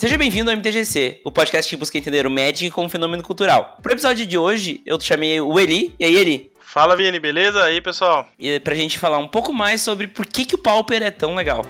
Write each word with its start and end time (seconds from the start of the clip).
Seja 0.00 0.16
bem-vindo 0.16 0.50
ao 0.50 0.56
MTGC, 0.56 1.20
o 1.22 1.30
podcast 1.30 1.68
que 1.68 1.76
busca 1.76 1.98
entender 1.98 2.26
o 2.26 2.30
Magic 2.30 2.70
como 2.70 2.86
um 2.86 2.88
fenômeno 2.88 3.22
cultural. 3.22 3.76
Pro 3.82 3.92
episódio 3.92 4.26
de 4.26 4.38
hoje, 4.38 4.80
eu 4.86 4.98
chamei 4.98 5.38
o 5.42 5.60
Eli. 5.60 5.94
E 5.98 6.06
aí, 6.06 6.16
Eli? 6.16 6.50
Fala, 6.58 6.96
Vini, 6.96 7.20
beleza? 7.20 7.58
E 7.68 7.74
aí, 7.74 7.80
pessoal? 7.82 8.26
E 8.38 8.58
pra 8.60 8.74
gente 8.74 8.98
falar 8.98 9.18
um 9.18 9.28
pouco 9.28 9.52
mais 9.52 9.82
sobre 9.82 10.06
por 10.06 10.24
que, 10.24 10.46
que 10.46 10.54
o 10.54 10.58
Pauper 10.58 11.02
é 11.02 11.10
tão 11.10 11.34
legal. 11.34 11.66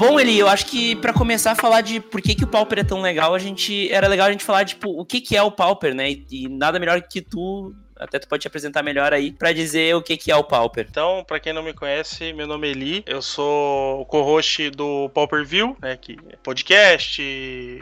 Bom, 0.00 0.18
Eli, 0.18 0.38
eu 0.38 0.48
acho 0.48 0.64
que 0.64 0.96
para 0.96 1.12
começar 1.12 1.52
a 1.52 1.54
falar 1.54 1.82
de 1.82 2.00
por 2.00 2.22
que, 2.22 2.34
que 2.34 2.42
o 2.42 2.46
Pauper 2.46 2.78
é 2.78 2.82
tão 2.82 3.02
legal, 3.02 3.34
a 3.34 3.38
gente 3.38 3.92
era 3.92 4.08
legal 4.08 4.28
a 4.28 4.32
gente 4.32 4.42
falar 4.42 4.64
tipo 4.64 4.88
o 4.88 5.04
que 5.04 5.20
que 5.20 5.36
é 5.36 5.42
o 5.42 5.52
Pauper, 5.52 5.94
né? 5.94 6.12
E, 6.12 6.26
e 6.30 6.48
nada 6.48 6.80
melhor 6.80 7.02
que 7.02 7.20
tu 7.20 7.74
até 8.00 8.18
tu 8.18 8.26
pode 8.26 8.42
te 8.42 8.48
apresentar 8.48 8.82
melhor 8.82 9.12
aí 9.12 9.32
para 9.32 9.52
dizer 9.52 9.94
o 9.94 10.02
que, 10.02 10.16
que 10.16 10.32
é 10.32 10.36
o 10.36 10.42
Pauper. 10.42 10.86
Então, 10.88 11.22
para 11.26 11.38
quem 11.38 11.52
não 11.52 11.62
me 11.62 11.74
conhece, 11.74 12.32
meu 12.32 12.46
nome 12.46 12.68
é 12.68 12.70
Eli, 12.70 13.04
eu 13.06 13.20
sou 13.20 14.00
o 14.00 14.06
co-host 14.06 14.70
do 14.70 15.10
Pauper 15.10 15.44
View, 15.44 15.76
né, 15.80 15.96
que 15.96 16.16
é 16.30 16.36
podcast, 16.36 17.22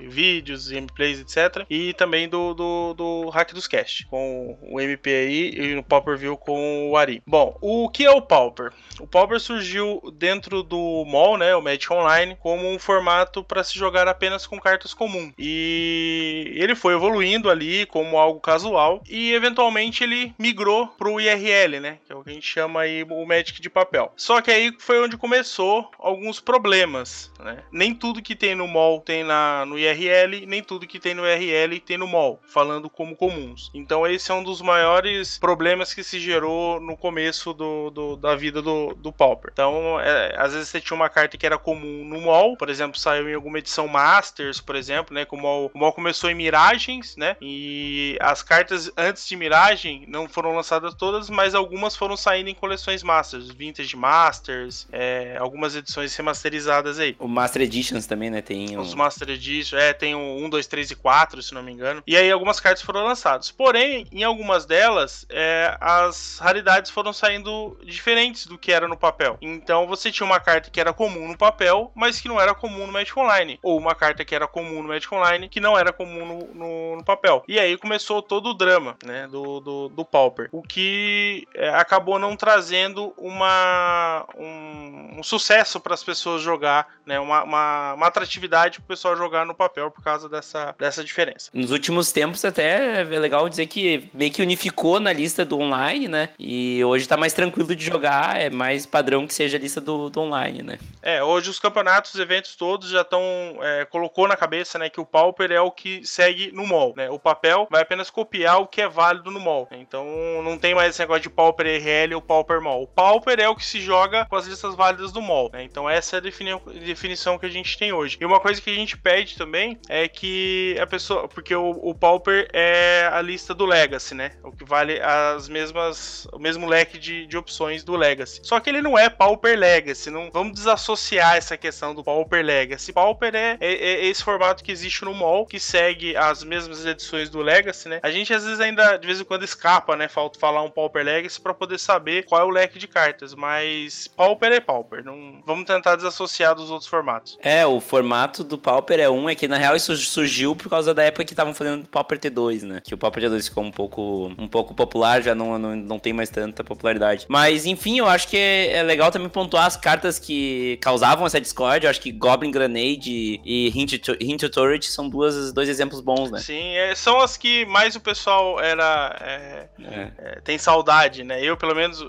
vídeos, 0.08 0.68
gameplays, 0.68 1.20
etc. 1.20 1.64
E 1.70 1.94
também 1.94 2.28
do, 2.28 2.52
do, 2.54 2.94
do 2.94 3.28
Hack 3.28 3.52
dos 3.52 3.68
Cast, 3.68 4.06
com 4.06 4.58
o 4.62 4.80
MP 4.80 5.10
aí 5.10 5.50
e 5.50 5.74
no 5.74 5.82
Pauper 5.82 6.16
View 6.16 6.36
com 6.36 6.90
o 6.90 6.96
Ari. 6.96 7.22
Bom, 7.26 7.56
o 7.60 7.88
que 7.88 8.04
é 8.04 8.10
o 8.10 8.20
Pauper? 8.22 8.72
O 8.98 9.06
Pauper 9.06 9.38
surgiu 9.38 10.02
dentro 10.14 10.62
do 10.62 11.04
mall, 11.06 11.38
né, 11.38 11.54
o 11.54 11.62
Magic 11.62 11.92
Online, 11.92 12.36
como 12.40 12.68
um 12.68 12.78
formato 12.78 13.44
para 13.44 13.62
se 13.62 13.78
jogar 13.78 14.08
apenas 14.08 14.46
com 14.46 14.58
cartas 14.58 14.92
comuns. 14.92 15.32
E 15.38 16.52
ele 16.56 16.74
foi 16.74 16.94
evoluindo 16.94 17.48
ali 17.48 17.86
como 17.86 18.18
algo 18.18 18.40
casual 18.40 19.02
e 19.08 19.32
eventualmente 19.32 20.07
ele 20.08 20.34
migrou 20.38 20.88
pro 20.88 21.20
IRL, 21.20 21.80
né? 21.80 21.98
Que 22.06 22.12
é 22.12 22.16
o 22.16 22.22
que 22.22 22.30
a 22.30 22.32
gente 22.32 22.46
chama 22.46 22.80
aí 22.80 23.04
o 23.04 23.26
Magic 23.26 23.60
de 23.60 23.70
papel. 23.70 24.12
Só 24.16 24.40
que 24.40 24.50
aí 24.50 24.74
foi 24.78 25.00
onde 25.02 25.16
começou 25.16 25.90
alguns 25.98 26.40
problemas, 26.40 27.32
né? 27.38 27.62
Nem 27.70 27.94
tudo 27.94 28.22
que 28.22 28.34
tem 28.34 28.54
no 28.54 28.66
mall 28.66 29.00
tem 29.00 29.22
na, 29.22 29.64
no 29.66 29.78
IRL, 29.78 30.46
nem 30.46 30.62
tudo 30.62 30.86
que 30.86 30.98
tem 30.98 31.14
no 31.14 31.26
IRL 31.26 31.78
tem 31.80 31.98
no 31.98 32.06
mall, 32.06 32.40
falando 32.46 32.90
como 32.90 33.16
comuns. 33.16 33.70
Então 33.74 34.06
esse 34.06 34.30
é 34.30 34.34
um 34.34 34.42
dos 34.42 34.60
maiores 34.60 35.38
problemas 35.38 35.94
que 35.94 36.02
se 36.02 36.18
gerou 36.18 36.80
no 36.80 36.96
começo 36.96 37.52
do, 37.52 37.90
do 37.90 38.16
da 38.16 38.34
vida 38.34 38.62
do, 38.62 38.94
do 38.94 39.12
Pauper. 39.12 39.50
Então, 39.52 40.00
é, 40.00 40.34
às 40.36 40.52
vezes 40.52 40.68
você 40.68 40.80
tinha 40.80 40.96
uma 40.96 41.08
carta 41.08 41.36
que 41.36 41.46
era 41.46 41.58
comum 41.58 42.04
no 42.04 42.20
mall, 42.20 42.56
por 42.56 42.68
exemplo, 42.68 42.98
saiu 42.98 43.28
em 43.28 43.34
alguma 43.34 43.58
edição 43.58 43.88
Masters, 43.88 44.60
por 44.60 44.76
exemplo, 44.76 45.14
né? 45.14 45.24
Como 45.24 45.70
o 45.72 45.78
mall 45.78 45.92
começou 45.92 46.30
em 46.30 46.34
Miragens, 46.34 47.16
né? 47.16 47.36
E 47.40 48.16
as 48.20 48.42
cartas 48.42 48.90
antes 48.96 49.26
de 49.26 49.36
Miragem 49.36 49.97
não 50.06 50.28
foram 50.28 50.54
lançadas 50.54 50.94
todas, 50.94 51.30
mas 51.30 51.54
algumas 51.54 51.96
foram 51.96 52.16
saindo 52.16 52.50
em 52.50 52.54
coleções 52.54 53.02
Masters, 53.02 53.50
Vintage 53.50 53.96
Masters, 53.96 54.86
é, 54.92 55.36
algumas 55.38 55.74
edições 55.74 56.14
remasterizadas 56.14 56.98
aí. 56.98 57.16
O 57.18 57.28
Master 57.28 57.62
Editions 57.62 58.06
também, 58.06 58.30
né? 58.30 58.42
Tem 58.42 58.76
um... 58.76 58.80
Os 58.80 58.94
Master 58.94 59.30
Editions, 59.30 59.80
é, 59.80 59.92
tem 59.92 60.14
o 60.14 60.44
1, 60.44 60.50
2, 60.50 60.66
3 60.66 60.90
e 60.90 60.96
4, 60.96 61.42
se 61.42 61.54
não 61.54 61.62
me 61.62 61.72
engano. 61.72 62.02
E 62.06 62.16
aí 62.16 62.30
algumas 62.30 62.60
cartas 62.60 62.82
foram 62.82 63.04
lançadas. 63.04 63.50
Porém, 63.50 64.06
em 64.12 64.24
algumas 64.24 64.66
delas, 64.66 65.26
é, 65.28 65.76
as 65.80 66.38
raridades 66.38 66.90
foram 66.90 67.12
saindo 67.12 67.76
diferentes 67.84 68.46
do 68.46 68.58
que 68.58 68.72
era 68.72 68.88
no 68.88 68.96
papel. 68.96 69.38
Então 69.40 69.86
você 69.86 70.10
tinha 70.10 70.26
uma 70.26 70.40
carta 70.40 70.70
que 70.70 70.80
era 70.80 70.92
comum 70.92 71.28
no 71.28 71.36
papel, 71.36 71.90
mas 71.94 72.20
que 72.20 72.28
não 72.28 72.40
era 72.40 72.54
comum 72.54 72.86
no 72.86 72.92
Magic 72.92 73.18
Online. 73.18 73.58
Ou 73.62 73.78
uma 73.78 73.94
carta 73.94 74.24
que 74.24 74.34
era 74.34 74.46
comum 74.46 74.82
no 74.82 74.88
Magic 74.88 75.12
Online, 75.12 75.48
que 75.48 75.60
não 75.60 75.78
era 75.78 75.92
comum 75.92 76.26
no, 76.26 76.54
no, 76.54 76.96
no 76.96 77.04
papel. 77.04 77.44
E 77.48 77.58
aí 77.58 77.76
começou 77.76 78.22
todo 78.22 78.50
o 78.50 78.54
drama, 78.54 78.96
né? 79.04 79.26
Do, 79.28 79.60
do 79.60 79.87
do, 79.88 80.04
Pauper, 80.04 80.48
o 80.52 80.62
que 80.62 81.46
é, 81.54 81.68
acabou 81.70 82.18
não 82.18 82.36
trazendo 82.36 83.12
uma, 83.16 84.26
um, 84.36 85.18
um 85.18 85.22
sucesso 85.22 85.78
para 85.80 85.94
as 85.94 86.02
pessoas 86.02 86.42
jogar, 86.42 86.86
né, 87.04 87.20
uma, 87.20 87.44
uma, 87.44 87.94
uma 87.94 88.06
atratividade 88.06 88.78
para 88.78 88.84
o 88.84 88.88
pessoal 88.88 89.16
jogar 89.16 89.44
no 89.44 89.54
papel 89.54 89.90
por 89.90 90.02
causa 90.02 90.28
dessa, 90.28 90.74
dessa 90.78 91.04
diferença. 91.04 91.50
Nos 91.52 91.70
últimos 91.70 92.12
tempos 92.12 92.44
até 92.44 93.00
é 93.00 93.04
legal 93.04 93.48
dizer 93.48 93.66
que 93.66 94.08
meio 94.12 94.32
que 94.32 94.42
unificou 94.42 94.98
na 95.00 95.12
lista 95.12 95.44
do 95.44 95.58
online, 95.58 96.08
né, 96.08 96.30
e 96.38 96.82
hoje 96.84 97.04
está 97.04 97.16
mais 97.16 97.32
tranquilo 97.32 97.74
de 97.74 97.84
jogar, 97.84 98.40
é 98.40 98.50
mais 98.50 98.86
padrão 98.86 99.26
que 99.26 99.34
seja 99.34 99.56
a 99.56 99.60
lista 99.60 99.80
do, 99.80 100.08
do 100.08 100.20
online, 100.20 100.62
né. 100.62 100.78
É, 101.02 101.22
hoje 101.22 101.50
os 101.50 101.58
campeonatos, 101.58 102.14
os 102.14 102.20
eventos 102.20 102.56
todos 102.56 102.88
já 102.88 103.02
estão, 103.02 103.22
é, 103.60 103.84
colocou 103.84 104.26
na 104.26 104.36
cabeça, 104.36 104.78
né, 104.78 104.88
que 104.88 105.00
o 105.00 105.06
Pauper 105.06 105.52
é 105.52 105.60
o 105.60 105.70
que 105.70 106.04
segue 106.04 106.50
no 106.52 106.66
mall, 106.66 106.94
né, 106.96 107.10
o 107.10 107.18
papel 107.18 107.66
vai 107.70 107.82
apenas 107.82 108.10
copiar 108.10 108.60
o 108.60 108.66
que 108.66 108.80
é 108.80 108.88
válido 108.88 109.30
no 109.30 109.40
mall. 109.40 109.67
Então 109.72 110.06
não 110.42 110.58
tem 110.58 110.74
mais 110.74 110.90
esse 110.90 111.00
negócio 111.00 111.22
de 111.22 111.30
Pauper 111.30 111.66
RL 111.66 112.14
ou 112.14 112.22
Pauper 112.22 112.60
Mall. 112.60 112.82
O 112.82 112.86
Pauper 112.86 113.38
é 113.38 113.48
o 113.48 113.56
que 113.56 113.64
se 113.64 113.80
joga 113.80 114.24
com 114.26 114.36
as 114.36 114.46
listas 114.46 114.74
válidas 114.74 115.12
do 115.12 115.20
Mall. 115.20 115.50
Né? 115.52 115.62
Então 115.64 115.88
essa 115.88 116.16
é 116.16 116.18
a 116.18 116.20
defini 116.20 116.58
definição 116.84 117.38
que 117.38 117.46
a 117.46 117.50
gente 117.50 117.76
tem 117.76 117.92
hoje. 117.92 118.16
E 118.20 118.24
uma 118.24 118.40
coisa 118.40 118.60
que 118.60 118.70
a 118.70 118.74
gente 118.74 118.96
pede 118.96 119.36
também 119.36 119.78
é 119.88 120.08
que 120.08 120.76
a 120.80 120.86
pessoa. 120.86 121.28
Porque 121.28 121.54
o, 121.54 121.70
o 121.82 121.94
Pauper 121.94 122.48
é 122.52 123.08
a 123.12 123.20
lista 123.20 123.54
do 123.54 123.66
Legacy, 123.66 124.14
né? 124.14 124.32
O 124.42 124.52
que 124.52 124.64
vale 124.64 125.00
as 125.00 125.48
mesmas. 125.48 126.26
o 126.32 126.38
mesmo 126.38 126.66
leque 126.66 126.98
de, 126.98 127.26
de 127.26 127.36
opções 127.36 127.84
do 127.84 127.96
Legacy. 127.96 128.40
Só 128.44 128.60
que 128.60 128.70
ele 128.70 128.82
não 128.82 128.98
é 128.98 129.08
Pauper 129.08 129.58
Legacy. 129.58 130.10
Não 130.10 130.30
vamos 130.30 130.54
desassociar 130.54 131.36
essa 131.36 131.56
questão 131.56 131.94
do 131.94 132.02
Pauper 132.04 132.44
Legacy. 132.44 132.92
Pauper 132.92 133.34
é, 133.34 133.56
é, 133.60 133.72
é 133.72 134.06
esse 134.06 134.22
formato 134.22 134.62
que 134.62 134.72
existe 134.72 135.04
no 135.04 135.14
mall, 135.14 135.46
que 135.46 135.60
segue 135.60 136.16
as 136.16 136.42
mesmas 136.44 136.84
edições 136.84 137.28
do 137.28 137.40
Legacy, 137.40 137.88
né? 137.88 138.00
A 138.02 138.10
gente 138.10 138.32
às 138.32 138.44
vezes 138.44 138.60
ainda 138.60 138.96
de 138.96 139.06
vez 139.06 139.20
em 139.20 139.24
quando 139.24 139.44
escapa, 139.58 139.96
né? 139.96 140.08
Falta 140.08 140.38
falar 140.38 140.62
um 140.62 140.70
Pauper 140.70 141.04
Legacy 141.04 141.40
para 141.40 141.52
poder 141.52 141.78
saber 141.78 142.24
qual 142.24 142.40
é 142.40 142.44
o 142.44 142.50
leque 142.50 142.78
de 142.78 142.86
cartas, 142.86 143.34
mas 143.34 144.06
Pauper 144.08 144.52
é 144.52 144.60
Pauper. 144.60 145.04
Não 145.04 145.42
vamos 145.44 145.66
tentar 145.66 145.96
desassociar 145.96 146.54
dos 146.54 146.70
outros 146.70 146.88
formatos. 146.88 147.36
É, 147.42 147.66
o 147.66 147.80
formato 147.80 148.44
do 148.44 148.56
Pauper 148.56 149.00
é 149.00 149.10
um, 149.10 149.28
é 149.28 149.34
que 149.34 149.48
na 149.48 149.58
real 149.58 149.74
isso 149.74 149.94
surgiu 149.96 150.54
por 150.54 150.70
causa 150.70 150.94
da 150.94 151.02
época 151.02 151.24
que 151.24 151.32
estavam 151.32 151.52
fazendo 151.52 151.86
Pauper 151.88 152.18
T2, 152.18 152.62
né? 152.62 152.80
Que 152.82 152.94
o 152.94 152.98
Pauper 152.98 153.24
T2 153.24 153.44
ficou 153.44 153.64
um 153.64 153.70
pouco 153.70 154.32
um 154.38 154.48
pouco 154.48 154.74
popular, 154.74 155.22
já 155.22 155.34
não, 155.34 155.58
não, 155.58 155.74
não 155.74 155.98
tem 155.98 156.12
mais 156.12 156.30
tanta 156.30 156.62
popularidade. 156.62 157.26
Mas 157.28 157.66
enfim, 157.66 157.98
eu 157.98 158.06
acho 158.06 158.28
que 158.28 158.36
é, 158.36 158.76
é 158.78 158.82
legal 158.82 159.10
também 159.10 159.28
pontuar 159.28 159.66
as 159.66 159.76
cartas 159.76 160.18
que 160.18 160.78
causavam 160.80 161.26
essa 161.26 161.40
Discord. 161.40 161.84
Eu 161.84 161.90
acho 161.90 162.00
que 162.00 162.12
Goblin 162.12 162.50
Grenade 162.50 163.40
e 163.44 163.72
Hint, 163.74 164.08
Hint 164.20 164.42
Turret 164.50 164.82
são 164.82 165.08
duas, 165.08 165.52
dois 165.52 165.68
exemplos 165.68 166.00
bons, 166.00 166.30
né? 166.30 166.38
Sim, 166.40 166.76
é, 166.76 166.94
são 166.94 167.18
as 167.20 167.36
que 167.36 167.64
mais 167.66 167.96
o 167.96 168.00
pessoal 168.00 168.60
era. 168.60 169.16
É, 169.20 169.47
é. 169.48 170.12
é 170.18 170.40
tem 170.40 170.58
saudade, 170.58 171.24
né? 171.24 171.42
Eu, 171.42 171.56
pelo 171.56 171.74
menos, 171.74 172.04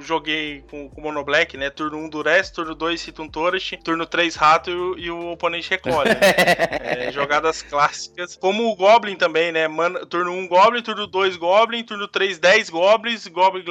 joguei 0.00 0.62
com 0.70 0.90
o 0.96 1.00
Mono 1.00 1.24
Black, 1.24 1.56
né? 1.56 1.70
Turno 1.70 1.98
1 1.98 2.08
Durez, 2.08 2.50
turno 2.50 2.74
2 2.74 3.08
Hitum 3.08 3.28
Torres, 3.28 3.70
turno 3.84 4.06
3 4.06 4.34
Rato 4.34 4.70
e, 4.70 5.02
e 5.02 5.10
o 5.10 5.32
oponente 5.32 5.70
recolhe. 5.70 6.10
Né? 6.10 6.20
É, 6.82 7.10
jogadas 7.12 7.62
clássicas. 7.62 8.36
Como 8.36 8.70
o 8.70 8.76
Goblin 8.76 9.16
também, 9.16 9.52
né? 9.52 9.66
Man, 9.68 9.92
turno 10.06 10.32
1 10.32 10.48
Goblin, 10.48 10.82
turno 10.82 11.06
2 11.06 11.36
Goblin, 11.36 11.82
turno 11.84 12.06
3 12.06 12.38
10 12.38 12.70
Goblins, 12.70 13.26
Goblin 13.26 13.62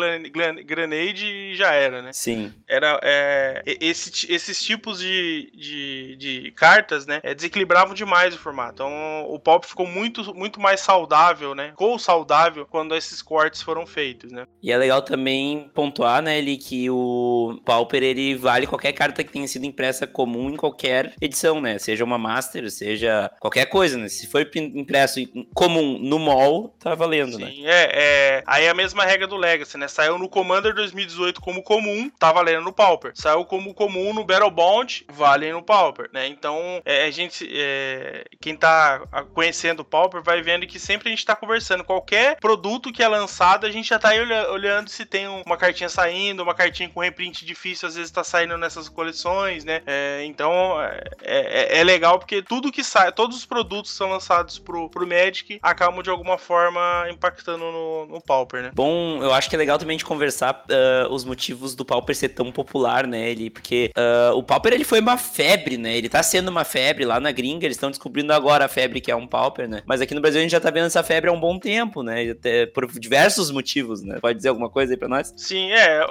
Grenade 0.66 1.26
e 1.26 1.56
já 1.56 1.72
era, 1.74 2.02
né? 2.02 2.12
Sim. 2.14 2.54
Era, 2.68 3.00
é, 3.04 3.62
esse, 3.66 4.32
esses 4.32 4.62
tipos 4.64 5.00
de, 5.00 5.52
de, 5.54 6.16
de 6.16 6.52
cartas, 6.52 7.06
né? 7.06 7.22
desequilibravam 7.36 7.94
demais 7.94 8.34
o 8.34 8.38
formato. 8.38 8.74
Então 8.74 9.26
o 9.28 9.40
pop 9.40 9.66
ficou 9.66 9.86
muito, 9.86 10.34
muito 10.34 10.60
mais 10.60 10.80
saudável, 10.82 11.54
né? 11.54 11.70
Ficou 11.70 11.98
saudável 12.00 12.66
quando 12.66 12.96
esses 13.12 13.22
cortes 13.22 13.62
foram 13.62 13.86
feitos, 13.86 14.32
né? 14.32 14.46
E 14.64 14.72
é 14.72 14.78
legal 14.78 15.02
também 15.02 15.70
pontuar, 15.74 16.22
né, 16.22 16.38
ele 16.38 16.58
que 16.58 16.90
o 16.90 17.60
Pauper 17.66 18.02
ele 18.04 18.36
vale 18.36 18.66
qualquer 18.66 18.94
carta 18.94 19.24
que 19.24 19.32
tenha 19.32 19.48
sido 19.48 19.66
impressa 19.66 20.08
comum 20.08 20.50
em 20.50 20.56
qualquer 20.56 21.14
edição, 21.20 21.60
né? 21.60 21.78
Seja 21.78 22.04
uma 22.04 22.18
Master, 22.18 22.70
seja 22.72 23.30
qualquer 23.40 23.66
coisa, 23.66 23.98
né? 23.98 24.08
Se 24.08 24.28
for 24.28 24.50
impresso 24.56 25.20
comum 25.54 25.98
no 26.00 26.20
mall, 26.20 26.76
tá 26.80 26.96
valendo, 26.96 27.34
Sim, 27.34 27.44
né? 27.44 27.52
Sim, 27.52 27.66
é, 27.66 27.90
é. 27.94 28.44
Aí 28.46 28.66
é 28.66 28.70
a 28.70 28.74
mesma 28.74 29.04
regra 29.04 29.28
do 29.28 29.36
Legacy, 29.36 29.78
né? 29.78 29.88
Saiu 29.88 30.18
no 30.18 30.30
Commander 30.30 30.74
2018 30.74 31.42
como 31.42 31.64
comum, 31.64 32.10
tá 32.20 32.32
valendo 32.32 32.64
no 32.64 32.74
Pauper. 32.74 33.12
Saiu 33.16 33.46
como 33.46 33.74
comum 33.74 34.14
no 34.14 34.24
Battle 34.24 34.52
Bond, 34.52 35.06
vale 35.12 35.52
no 35.52 35.64
Pauper, 35.64 36.10
né? 36.14 36.28
Então, 36.28 36.82
é, 36.86 37.06
a 37.06 37.12
gente. 37.12 37.48
É, 37.52 38.26
quem 38.40 38.56
tá 38.56 39.02
conhecendo 39.34 39.82
o 39.82 39.86
Pauper 39.86 40.22
vai 40.22 40.42
vendo 40.42 40.68
que 40.68 40.80
sempre 40.80 41.10
a 41.10 41.12
gente 41.12 41.26
tá 41.26 41.36
conversando. 41.36 41.84
Qualquer 41.84 42.40
produto 42.40 42.92
que 42.92 43.01
é 43.04 43.08
lançado, 43.08 43.66
a 43.66 43.72
gente 43.72 43.90
já 43.90 44.00
tá 44.00 44.10
aí 44.10 44.22
olhando 44.50 44.90
se 44.90 45.06
tem 45.06 45.28
uma 45.28 45.58
cartinha 45.58 45.90
saindo, 45.90 46.44
uma 46.44 46.54
cartinha 46.54 46.90
com 46.90 47.00
reprint 47.00 47.46
difícil, 47.46 47.88
às 47.88 47.96
vezes 47.96 48.12
tá 48.12 48.24
saindo 48.24 48.58
nessas 48.58 48.90
coleções, 48.90 49.64
né? 49.64 49.82
É, 49.86 50.24
então, 50.26 50.82
é, 50.82 51.02
é, 51.24 51.80
é, 51.80 51.84
legal 51.84 52.20
porque 52.20 52.42
tudo 52.42 52.72
que 52.72 52.84
sai, 52.84 53.12
todos 53.12 53.38
os 53.38 53.46
produtos 53.46 53.92
que 53.92 53.98
são 53.98 54.10
lançados 54.10 54.60
pro, 54.60 54.90
pro 54.90 55.08
Magic 55.08 55.60
acabam 55.62 56.02
de 56.02 56.10
alguma 56.10 56.38
forma 56.38 57.08
impactando 57.10 57.64
no, 57.64 58.06
no 58.08 58.22
Pauper, 58.22 58.64
né? 58.64 58.72
Bom, 58.74 59.22
eu 59.22 59.34
acho 59.34 59.50
que 59.50 59.56
é 59.56 59.60
legal 59.60 59.78
também 59.78 59.98
de 59.98 60.06
conversar 60.06 60.66
uh, 60.70 61.14
os 61.14 61.24
motivos 61.24 61.76
do 61.76 61.86
Pauper 61.86 62.16
ser 62.16 62.30
tão 62.30 62.52
popular, 62.52 63.08
né? 63.08 63.30
Ele, 63.30 63.50
porque 63.50 63.92
uh, 63.98 64.36
o 64.36 64.44
Pauper 64.44 64.74
ele 64.74 64.84
foi 64.84 65.00
uma 65.00 65.18
febre, 65.18 65.78
né? 65.78 65.98
Ele 65.98 66.10
tá 66.10 66.22
sendo 66.24 66.50
uma 66.50 66.64
febre 66.64 67.06
lá 67.06 67.20
na 67.20 67.32
gringa, 67.32 67.66
eles 67.66 67.78
estão 67.78 67.90
descobrindo 67.90 68.34
agora 68.34 68.66
a 68.66 68.68
febre 68.68 69.02
que 69.02 69.12
é 69.12 69.16
um 69.16 69.28
Pauper, 69.28 69.68
né? 69.68 69.82
Mas 69.86 70.02
aqui 70.02 70.14
no 70.14 70.22
Brasil 70.22 70.40
a 70.40 70.44
gente 70.44 70.52
já 70.52 70.60
tá 70.60 70.70
vendo 70.70 70.86
essa 70.86 71.04
febre 71.04 71.30
há 71.30 71.34
um 71.34 71.40
bom 71.40 71.58
tempo, 71.58 72.04
né? 72.04 72.32
Até 72.32 72.66
por 72.66 72.91
diversos 73.00 73.52
motivos, 73.52 74.02
né? 74.02 74.20
Pode 74.20 74.38
dizer 74.38 74.50
alguma 74.50 74.70
coisa 74.70 74.94
aí 74.94 74.98
pra 74.98 75.08
nós? 75.08 75.34
Sim, 75.38 75.72
é. 75.72 76.02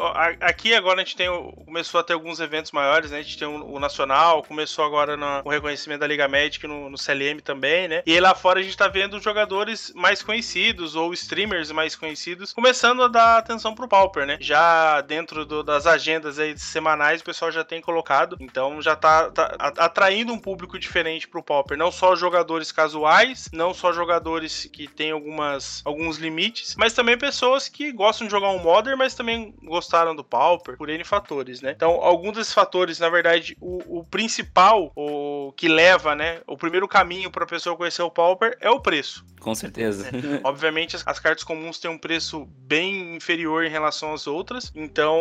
Aqui 0.41 0.75
agora 0.75 1.01
a 1.01 1.05
gente 1.05 1.17
tem. 1.17 1.29
Começou 1.65 2.01
a 2.01 2.05
ter 2.05 2.13
alguns 2.13 2.41
eventos 2.41 2.73
maiores, 2.73 3.11
né? 3.11 3.19
A 3.19 3.23
gente 3.23 3.39
tem 3.39 3.49
o, 3.49 3.81
Nacional, 3.81 4.43
começou 4.43 4.85
agora 4.85 5.17
no, 5.17 5.43
o 5.45 5.51
reconhecimento 5.51 6.01
da 6.01 6.07
Liga 6.07 6.29
Magic 6.29 6.67
no, 6.67 6.91
no 6.91 6.99
CLM 6.99 7.41
também, 7.43 7.89
né? 7.89 8.03
E 8.07 8.21
lá 8.21 8.35
fora 8.35 8.61
a 8.61 8.63
gente 8.63 8.77
tá 8.77 8.89
vendo 8.89 9.19
jogadores 9.21 9.93
mais 9.95 10.23
conhecidos 10.23 10.95
ou 10.95 11.13
streamers 11.15 11.73
mais 11.73 11.97
conhecidos 11.97 12.53
começando 12.53 13.03
a 13.03 13.09
dar 13.09 13.39
atenção 13.39 13.75
pro 13.75 13.89
Pauper, 13.89 14.27
né? 14.27 14.37
Já 14.41 15.01
dentro 15.01 15.47
do, 15.47 15.63
das 15.63 15.87
agendas 15.87 16.39
aí 16.39 16.57
semanais 16.59 17.21
o 17.21 17.25
pessoal 17.25 17.51
já 17.51 17.65
tem 17.65 17.81
colocado, 17.81 18.37
então 18.41 18.81
já 18.83 18.95
tá, 18.95 19.31
tá 19.31 19.73
atraindo 19.79 20.33
um 20.33 20.39
público 20.39 20.79
diferente 20.79 21.27
pro 21.27 21.43
Pauper. 21.43 21.77
Não 21.77 21.91
só 21.91 22.15
jogadores 22.15 22.71
casuais, 22.71 23.49
não 23.53 23.73
só 23.73 23.93
jogadores 23.93 24.69
que 24.73 24.87
têm 24.87 25.11
algumas, 25.11 25.83
alguns 25.85 26.19
limites, 26.19 26.70
mas 26.77 26.93
também 26.93 27.17
pessoas 27.17 27.69
que 27.69 27.93
gostam 27.93 28.27
de 28.27 28.31
jogar 28.31 28.51
um 28.51 28.59
Modern, 28.59 28.97
mas 28.97 29.15
também 29.15 29.55
gostaram 29.63 30.15
do 30.15 30.25
Pauper, 30.25 30.77
por 30.77 30.89
N 30.89 31.05
fatores, 31.05 31.61
né? 31.61 31.73
Então, 31.73 31.93
alguns 32.03 32.35
desses 32.35 32.53
fatores, 32.53 32.99
na 32.99 33.09
verdade, 33.09 33.57
o, 33.61 34.01
o 34.01 34.05
principal, 34.05 34.93
o 34.95 35.53
que 35.57 35.69
leva, 35.69 36.15
né, 36.15 36.41
o 36.47 36.57
primeiro 36.57 36.87
caminho 36.87 37.31
para 37.31 37.45
a 37.45 37.47
pessoa 37.47 37.77
conhecer 37.77 38.03
o 38.03 38.11
Pauper 38.11 38.57
é 38.61 38.71
o 38.71 38.81
preço. 38.81 39.25
Com 39.41 39.55
certeza. 39.55 40.09
É. 40.09 40.41
Obviamente, 40.45 40.95
as, 40.95 41.03
as, 41.07 41.19
cartas 41.19 41.43
comuns 41.43 41.79
têm 41.79 41.91
um 41.91 41.99
preço 41.99 42.47
bem 42.59 43.17
inferior 43.17 43.65
em 43.65 43.71
relação 43.71 44.13
às 44.13 44.27
outras, 44.27 44.71
então 44.75 45.19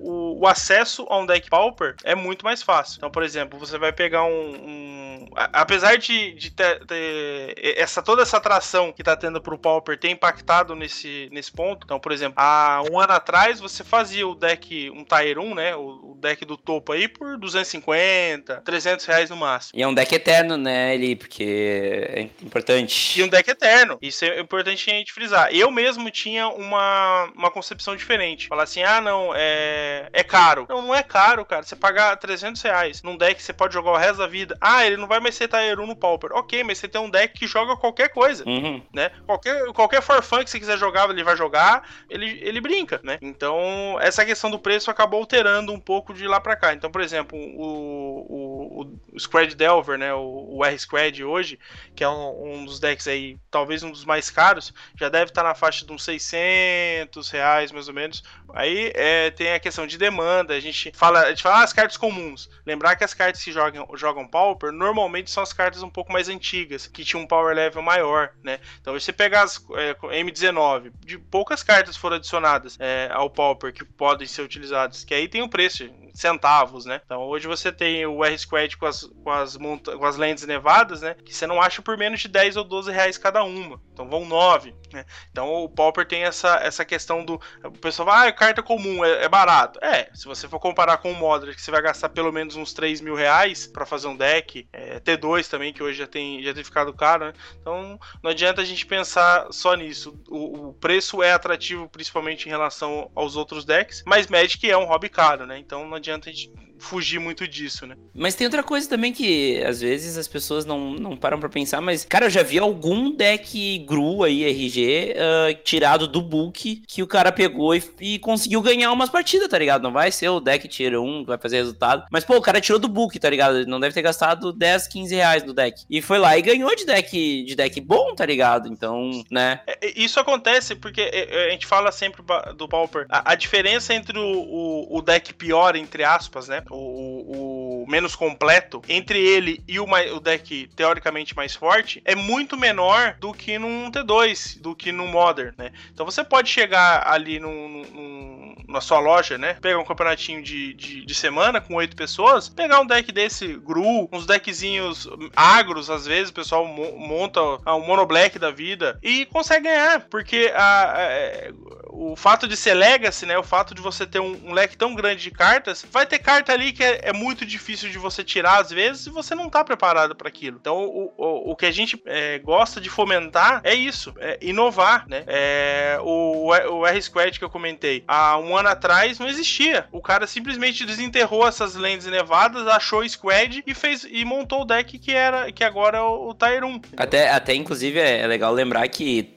o, 0.00 0.40
o 0.40 0.46
acesso 0.46 1.06
a 1.08 1.18
um 1.18 1.26
deck 1.26 1.48
Pauper 1.48 1.94
é 2.02 2.14
muito 2.14 2.44
mais 2.44 2.62
fácil. 2.62 2.98
Então, 2.98 3.10
por 3.10 3.22
exemplo, 3.22 3.58
você 3.58 3.78
vai 3.78 3.92
pegar 3.92 4.24
um, 4.24 4.54
um 4.54 5.26
apesar 5.34 5.96
de, 5.96 6.34
de 6.34 6.50
ter, 6.50 6.84
ter, 6.84 7.54
essa 7.78 8.02
toda 8.02 8.22
essa 8.22 8.36
atração 8.36 8.92
que 8.92 9.02
tá 9.02 9.16
tendo 9.16 9.40
pro 9.40 9.58
Pauper 9.58 9.98
ter 9.98 10.10
impactado 10.10 10.73
nesse, 10.74 11.28
nesse 11.32 11.52
ponto. 11.52 11.84
Então, 11.84 11.98
por 11.98 12.12
exemplo, 12.12 12.34
há 12.36 12.82
um 12.90 12.98
ano 12.98 13.12
atrás 13.12 13.60
você 13.60 13.84
fazia 13.84 14.26
o 14.26 14.34
deck, 14.34 14.90
um 14.90 15.04
Tier 15.04 15.38
1, 15.38 15.54
né? 15.54 15.76
O, 15.76 16.12
o 16.12 16.18
deck 16.20 16.44
do 16.44 16.56
topo 16.56 16.92
aí 16.92 17.06
por 17.06 17.36
250, 17.38 18.62
300 18.62 19.04
reais 19.04 19.30
no 19.30 19.36
máximo. 19.36 19.78
E 19.78 19.82
é 19.82 19.86
um 19.86 19.94
deck 19.94 20.14
eterno, 20.14 20.56
né, 20.56 20.94
ele, 20.94 21.16
porque 21.16 22.08
é 22.10 22.20
importante. 22.42 23.18
E 23.18 23.22
um 23.22 23.28
deck 23.28 23.48
eterno. 23.48 23.98
Isso 24.00 24.24
é 24.24 24.40
importante 24.40 24.90
a 24.90 24.94
gente 24.94 25.12
frisar. 25.12 25.48
Eu 25.52 25.70
mesmo 25.70 26.10
tinha 26.10 26.48
uma, 26.48 27.30
uma 27.34 27.50
concepção 27.50 27.94
diferente. 27.94 28.48
Falar 28.48 28.64
assim, 28.64 28.82
ah, 28.82 29.00
não, 29.00 29.32
é, 29.34 30.08
é 30.12 30.22
caro. 30.22 30.66
Não, 30.68 30.82
não 30.82 30.94
é 30.94 31.02
caro, 31.02 31.44
cara. 31.44 31.62
Você 31.62 31.76
pagar 31.76 32.16
300 32.16 32.60
reais 32.62 33.02
num 33.02 33.16
deck 33.16 33.42
você 33.42 33.52
pode 33.52 33.74
jogar 33.74 33.92
o 33.92 33.96
resto 33.96 34.18
da 34.18 34.26
vida. 34.26 34.56
Ah, 34.60 34.86
ele 34.86 34.96
não 34.96 35.06
vai 35.06 35.20
mais 35.20 35.34
ser 35.34 35.48
Tier 35.48 35.78
1 35.78 35.86
no 35.86 35.96
Pauper. 35.96 36.30
Ok, 36.32 36.62
mas 36.64 36.78
você 36.78 36.88
tem 36.88 37.00
um 37.00 37.10
deck 37.10 37.38
que 37.38 37.46
joga 37.46 37.76
qualquer 37.76 38.08
coisa, 38.08 38.44
uhum. 38.46 38.82
né? 38.92 39.10
Qualquer, 39.26 39.66
qualquer 39.72 40.02
forfã 40.02 40.42
que 40.42 40.50
você 40.54 40.60
quiser 40.60 40.78
jogar, 40.78 41.08
ele 41.10 41.24
vai 41.24 41.36
jogar, 41.36 41.88
ele, 42.08 42.38
ele 42.42 42.60
brinca, 42.60 43.00
né? 43.02 43.18
Então, 43.20 43.98
essa 44.00 44.24
questão 44.24 44.50
do 44.50 44.58
preço 44.58 44.90
acabou 44.90 45.20
alterando 45.20 45.72
um 45.72 45.80
pouco 45.80 46.14
de 46.14 46.26
lá 46.26 46.40
para 46.40 46.56
cá. 46.56 46.72
Então, 46.72 46.90
por 46.90 47.00
exemplo, 47.00 47.38
o, 47.38 48.26
o, 48.28 48.53
o 48.64 49.18
Squad 49.18 49.54
Delver, 49.54 49.98
né? 49.98 50.12
O, 50.14 50.56
o 50.56 50.64
R-Squad 50.64 51.24
hoje, 51.24 51.58
que 51.94 52.02
é 52.02 52.08
um, 52.08 52.60
um, 52.60 52.64
dos 52.64 52.80
decks 52.80 53.06
aí, 53.06 53.36
talvez 53.50 53.82
um 53.82 53.90
dos 53.90 54.04
mais 54.04 54.30
caros, 54.30 54.72
já 54.98 55.08
deve 55.08 55.30
estar 55.30 55.42
na 55.42 55.54
faixa 55.54 55.84
de 55.84 55.92
uns 55.92 56.04
600 56.04 57.30
reais, 57.30 57.72
mais 57.72 57.88
ou 57.88 57.94
menos. 57.94 58.22
Aí 58.52 58.92
é, 58.94 59.30
tem 59.30 59.52
a 59.52 59.60
questão 59.60 59.86
de 59.86 59.98
demanda, 59.98 60.54
a 60.54 60.60
gente 60.60 60.92
fala, 60.94 61.22
a 61.22 61.30
gente 61.30 61.42
fala 61.42 61.60
ah, 61.60 61.64
as 61.64 61.72
cartas 61.72 61.96
comuns. 61.96 62.48
Lembrar 62.64 62.96
que 62.96 63.04
as 63.04 63.14
cartas 63.14 63.42
que 63.42 63.52
jogam, 63.52 63.88
jogam 63.94 64.26
Pauper 64.26 64.72
normalmente 64.72 65.30
são 65.30 65.42
as 65.42 65.52
cartas 65.52 65.82
um 65.82 65.90
pouco 65.90 66.12
mais 66.12 66.28
antigas, 66.28 66.86
que 66.86 67.04
tinham 67.04 67.22
um 67.22 67.26
power 67.26 67.54
level 67.54 67.82
maior, 67.82 68.32
né? 68.42 68.60
Então 68.80 68.92
você 68.92 69.12
pegar 69.12 69.42
as 69.42 69.56
é, 69.74 69.94
M19, 69.94 70.92
de 71.04 71.18
poucas 71.18 71.62
cartas 71.62 71.96
foram 71.96 72.16
adicionadas 72.16 72.76
é, 72.80 73.08
ao 73.12 73.28
Pauper 73.28 73.72
que 73.72 73.84
podem 73.84 74.26
ser 74.26 74.42
utilizadas, 74.42 75.04
que 75.04 75.14
aí 75.14 75.28
tem 75.28 75.42
o 75.42 75.46
um 75.46 75.48
preço, 75.48 75.84
centavos, 76.14 76.86
né? 76.86 77.00
Então 77.04 77.22
hoje 77.22 77.48
você 77.48 77.72
tem 77.72 78.06
o 78.06 78.24
R-Squad 78.24 78.53
com 78.78 78.86
as 78.86 79.04
com 79.04 79.30
as, 79.30 79.56
com 79.56 80.04
as 80.04 80.16
lentes 80.16 80.46
nevadas, 80.46 81.00
né? 81.00 81.16
Que 81.24 81.34
você 81.34 81.46
não 81.46 81.60
acha 81.60 81.82
por 81.82 81.96
menos 81.96 82.20
de 82.20 82.28
10 82.28 82.56
ou 82.56 82.64
12 82.64 82.92
reais 82.92 83.18
cada 83.18 83.42
uma. 83.42 83.80
Então 83.92 84.08
vão 84.08 84.24
9. 84.24 84.74
Né? 84.92 85.04
Então 85.30 85.52
o 85.52 85.68
Pauper 85.68 86.06
tem 86.06 86.24
essa, 86.24 86.56
essa 86.56 86.84
questão 86.84 87.24
do. 87.24 87.40
O 87.64 87.70
pessoal 87.72 88.06
vai, 88.06 88.28
ah, 88.28 88.32
carta 88.32 88.62
comum 88.62 89.04
é, 89.04 89.24
é, 89.24 89.28
barato. 89.28 89.78
É, 89.82 90.10
se 90.14 90.26
você 90.26 90.48
for 90.48 90.58
comparar 90.58 90.98
com 90.98 91.10
o 91.10 91.14
Modern, 91.14 91.54
que 91.54 91.62
você 91.62 91.70
vai 91.70 91.82
gastar 91.82 92.08
pelo 92.08 92.32
menos 92.32 92.56
uns 92.56 92.72
3 92.72 93.00
mil 93.00 93.14
reais 93.14 93.66
pra 93.66 93.86
fazer 93.86 94.08
um 94.08 94.16
deck. 94.16 94.68
É, 94.72 95.00
T2 95.00 95.48
também, 95.48 95.72
que 95.72 95.82
hoje 95.82 95.98
já 95.98 96.06
tem, 96.06 96.42
já 96.42 96.52
tem 96.52 96.64
ficado 96.64 96.92
caro, 96.92 97.26
né? 97.26 97.32
Então 97.60 97.98
não 98.22 98.30
adianta 98.30 98.60
a 98.60 98.64
gente 98.64 98.86
pensar 98.86 99.48
só 99.50 99.74
nisso. 99.74 100.18
O, 100.28 100.68
o 100.68 100.74
preço 100.74 101.22
é 101.22 101.32
atrativo, 101.32 101.88
principalmente 101.88 102.46
em 102.46 102.50
relação 102.50 103.10
aos 103.14 103.36
outros 103.36 103.64
decks, 103.64 104.02
mas 104.06 104.26
Magic 104.26 104.68
é 104.70 104.76
um 104.76 104.84
hobby 104.84 105.08
caro, 105.08 105.46
né? 105.46 105.58
Então 105.58 105.86
não 105.86 105.96
adianta 105.96 106.28
a 106.28 106.32
gente 106.32 106.52
fugir 106.78 107.18
muito 107.18 107.46
disso, 107.46 107.86
né? 107.86 107.96
Mas 108.14 108.34
tem 108.34 108.46
outra 108.46 108.62
coisa 108.62 108.88
também 108.88 109.12
que 109.12 109.62
às 109.64 109.80
vezes 109.80 110.16
as 110.16 110.28
pessoas 110.28 110.64
não, 110.64 110.92
não 110.92 111.16
param 111.16 111.38
para 111.38 111.48
pensar, 111.48 111.80
mas, 111.80 112.04
cara, 112.04 112.26
eu 112.26 112.30
já 112.30 112.42
vi 112.42 112.58
algum 112.58 113.10
deck 113.10 113.78
GRU 113.78 114.24
aí, 114.24 114.44
RG, 114.44 115.14
uh, 115.14 115.50
ah, 115.50 115.54
tirado 115.62 116.06
do 116.06 116.20
book, 116.20 116.82
que 116.86 117.02
o 117.02 117.06
cara 117.06 117.32
pegou 117.32 117.74
e, 117.74 117.82
e, 118.00 118.18
conseguiu 118.18 118.60
ganhar 118.60 118.92
umas 118.92 119.10
partidas, 119.10 119.48
tá 119.48 119.58
ligado? 119.58 119.82
Não 119.82 119.92
vai 119.92 120.10
ser 120.10 120.28
o 120.28 120.40
deck 120.40 120.68
tier 120.68 120.98
1 121.00 121.22
que 121.22 121.28
vai 121.28 121.38
fazer 121.38 121.56
resultado, 121.56 122.06
mas, 122.10 122.24
pô, 122.24 122.36
o 122.36 122.42
cara 122.42 122.60
tirou 122.60 122.78
do 122.78 122.88
book, 122.88 123.18
tá 123.18 123.30
ligado? 123.30 123.58
Ele 123.58 123.70
não 123.70 123.80
deve 123.80 123.94
ter 123.94 124.02
gastado 124.02 124.52
10, 124.52 124.88
15 124.88 125.14
reais 125.14 125.42
no 125.42 125.52
deck. 125.52 125.84
E 125.88 126.02
foi 126.02 126.18
lá 126.18 126.36
e 126.36 126.42
ganhou 126.42 126.74
de 126.74 126.84
deck, 126.84 127.44
de 127.44 127.54
deck 127.54 127.80
bom, 127.80 128.14
tá 128.14 128.26
ligado? 128.26 128.68
Então, 128.68 129.10
né? 129.30 129.60
É, 129.66 129.86
é, 129.86 129.92
isso 129.96 130.20
acontece 130.20 130.74
porque 130.74 131.00
é, 131.00 131.48
a 131.48 131.50
gente 131.50 131.66
fala 131.66 131.90
sempre 131.92 132.22
do 132.56 132.68
Pauper. 132.68 133.06
A, 133.08 133.32
a 133.32 133.34
diferença 133.34 133.94
entre 133.94 134.18
o, 134.18 134.22
o, 134.22 134.98
o 134.98 135.02
deck 135.02 135.32
pior, 135.34 135.76
entre 135.76 136.04
aspas, 136.04 136.48
né? 136.48 136.60
O, 136.70 137.82
o 137.84 137.86
menos 137.88 138.16
completo, 138.16 138.82
entre 138.88 139.18
ele 139.18 139.62
e 139.68 139.78
o, 139.78 139.84
o, 139.84 140.20
deck 140.20 140.68
teoricamente 140.74 141.36
mais 141.36 141.54
forte, 141.54 142.02
é 142.04 142.14
muito 142.14 142.56
menor 142.56 143.16
do 143.18 143.32
que 143.32 143.58
num 143.58 143.90
T2, 143.90 144.60
do 144.60 144.74
que 144.74 144.92
no 144.92 145.06
Modern, 145.06 145.54
né? 145.56 145.72
Então 145.92 146.06
você 146.06 146.24
pode 146.24 146.48
chegar 146.48 147.06
ali 147.06 147.38
num, 147.38 147.84
num, 147.92 148.54
na 148.68 148.80
sua 148.80 148.98
loja, 148.98 149.36
né? 149.38 149.54
Pegar 149.60 149.78
um 149.78 149.84
campeonatinho 149.84 150.42
de, 150.42 150.74
de, 150.74 151.04
de 151.04 151.14
semana 151.14 151.60
com 151.60 151.74
oito 151.74 151.96
pessoas, 151.96 152.48
pegar 152.48 152.80
um 152.80 152.86
deck 152.86 153.10
desse 153.12 153.54
Gru, 153.54 154.08
uns 154.12 154.26
deckzinhos 154.26 155.08
agros, 155.36 155.90
às 155.90 156.06
vezes 156.06 156.30
o 156.30 156.34
pessoal 156.34 156.66
monta 156.66 157.40
um 157.42 157.86
Mono 157.86 158.06
Black 158.06 158.38
da 158.38 158.50
vida 158.50 158.98
e 159.02 159.26
consegue 159.26 159.64
ganhar, 159.64 160.00
porque 160.08 160.52
a, 160.54 160.92
a 160.92 161.52
o 161.96 162.16
fato 162.16 162.48
de 162.48 162.56
ser 162.56 162.74
Legacy, 162.74 163.24
né? 163.24 163.38
O 163.38 163.42
fato 163.42 163.74
de 163.74 163.80
você 163.80 164.04
ter 164.04 164.18
um, 164.18 164.36
um, 164.44 164.52
leque 164.52 164.76
tão 164.76 164.94
grande 164.94 165.22
de 165.22 165.30
cartas, 165.30 165.86
vai 165.90 166.04
ter 166.04 166.18
carta 166.18 166.52
ali 166.52 166.72
que 166.72 166.82
é, 166.82 167.00
é, 167.04 167.12
muito 167.12 167.46
difícil 167.46 167.88
de 167.88 167.98
você 167.98 168.24
tirar 168.24 168.60
às 168.60 168.70
vezes 168.70 169.06
e 169.06 169.10
você 169.10 169.34
não 169.34 169.48
tá 169.48 169.62
preparado 169.62 170.14
para 170.14 170.28
aquilo. 170.28 170.58
Então, 170.60 170.84
o, 170.84 171.12
o, 171.16 171.52
o, 171.52 171.56
que 171.56 171.66
a 171.66 171.70
gente 171.70 172.00
é, 172.04 172.38
gosta 172.40 172.80
de 172.80 172.90
fomentar 172.90 173.60
é 173.62 173.74
isso, 173.74 174.12
é 174.18 174.38
inovar, 174.42 175.06
né? 175.08 175.22
É, 175.26 175.98
o, 176.02 176.48
o 176.48 176.86
R-Squad 176.86 177.38
que 177.38 177.44
eu 177.44 177.50
comentei, 177.50 178.02
há 178.08 178.38
um 178.38 178.56
ano 178.56 178.68
atrás 178.68 179.18
não 179.18 179.28
existia. 179.28 179.86
O 179.92 180.02
cara 180.02 180.26
simplesmente 180.26 180.84
desenterrou 180.84 181.46
essas 181.46 181.76
lentes 181.76 182.06
nevadas, 182.06 182.66
achou 182.66 183.08
Squad 183.08 183.62
e 183.64 183.74
fez 183.74 184.04
e 184.10 184.24
montou 184.24 184.62
o 184.62 184.64
deck 184.64 184.98
que 184.98 185.12
era 185.12 185.52
que 185.52 185.62
agora 185.62 185.98
é 185.98 186.00
o, 186.00 186.30
o 186.30 186.34
Tier 186.34 186.64
1. 186.64 186.80
Até, 186.96 187.30
até 187.30 187.54
inclusive 187.54 188.00
é 188.00 188.26
legal 188.26 188.52
lembrar 188.52 188.86
que 188.88 189.34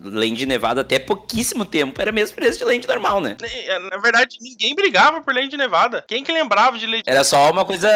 lente 0.00 0.44
nevada 0.44 0.82
até 0.82 0.98
pouquíssimo 0.98 1.64
tempo 1.64 1.85
tempo 1.86 2.02
era 2.02 2.12
mesmo 2.12 2.36
preço 2.36 2.58
de 2.58 2.64
lente 2.64 2.88
normal, 2.88 3.20
né? 3.20 3.36
É, 3.42 3.78
na 3.78 3.96
verdade, 3.98 4.38
ninguém 4.40 4.74
brigava 4.74 5.20
por 5.20 5.34
lente 5.34 5.56
nevada. 5.56 6.04
Quem 6.06 6.24
que 6.24 6.32
lembrava 6.32 6.78
de 6.78 6.86
lente 6.86 7.08
Era 7.08 7.24
só 7.24 7.50
uma 7.50 7.64
coisa 7.64 7.88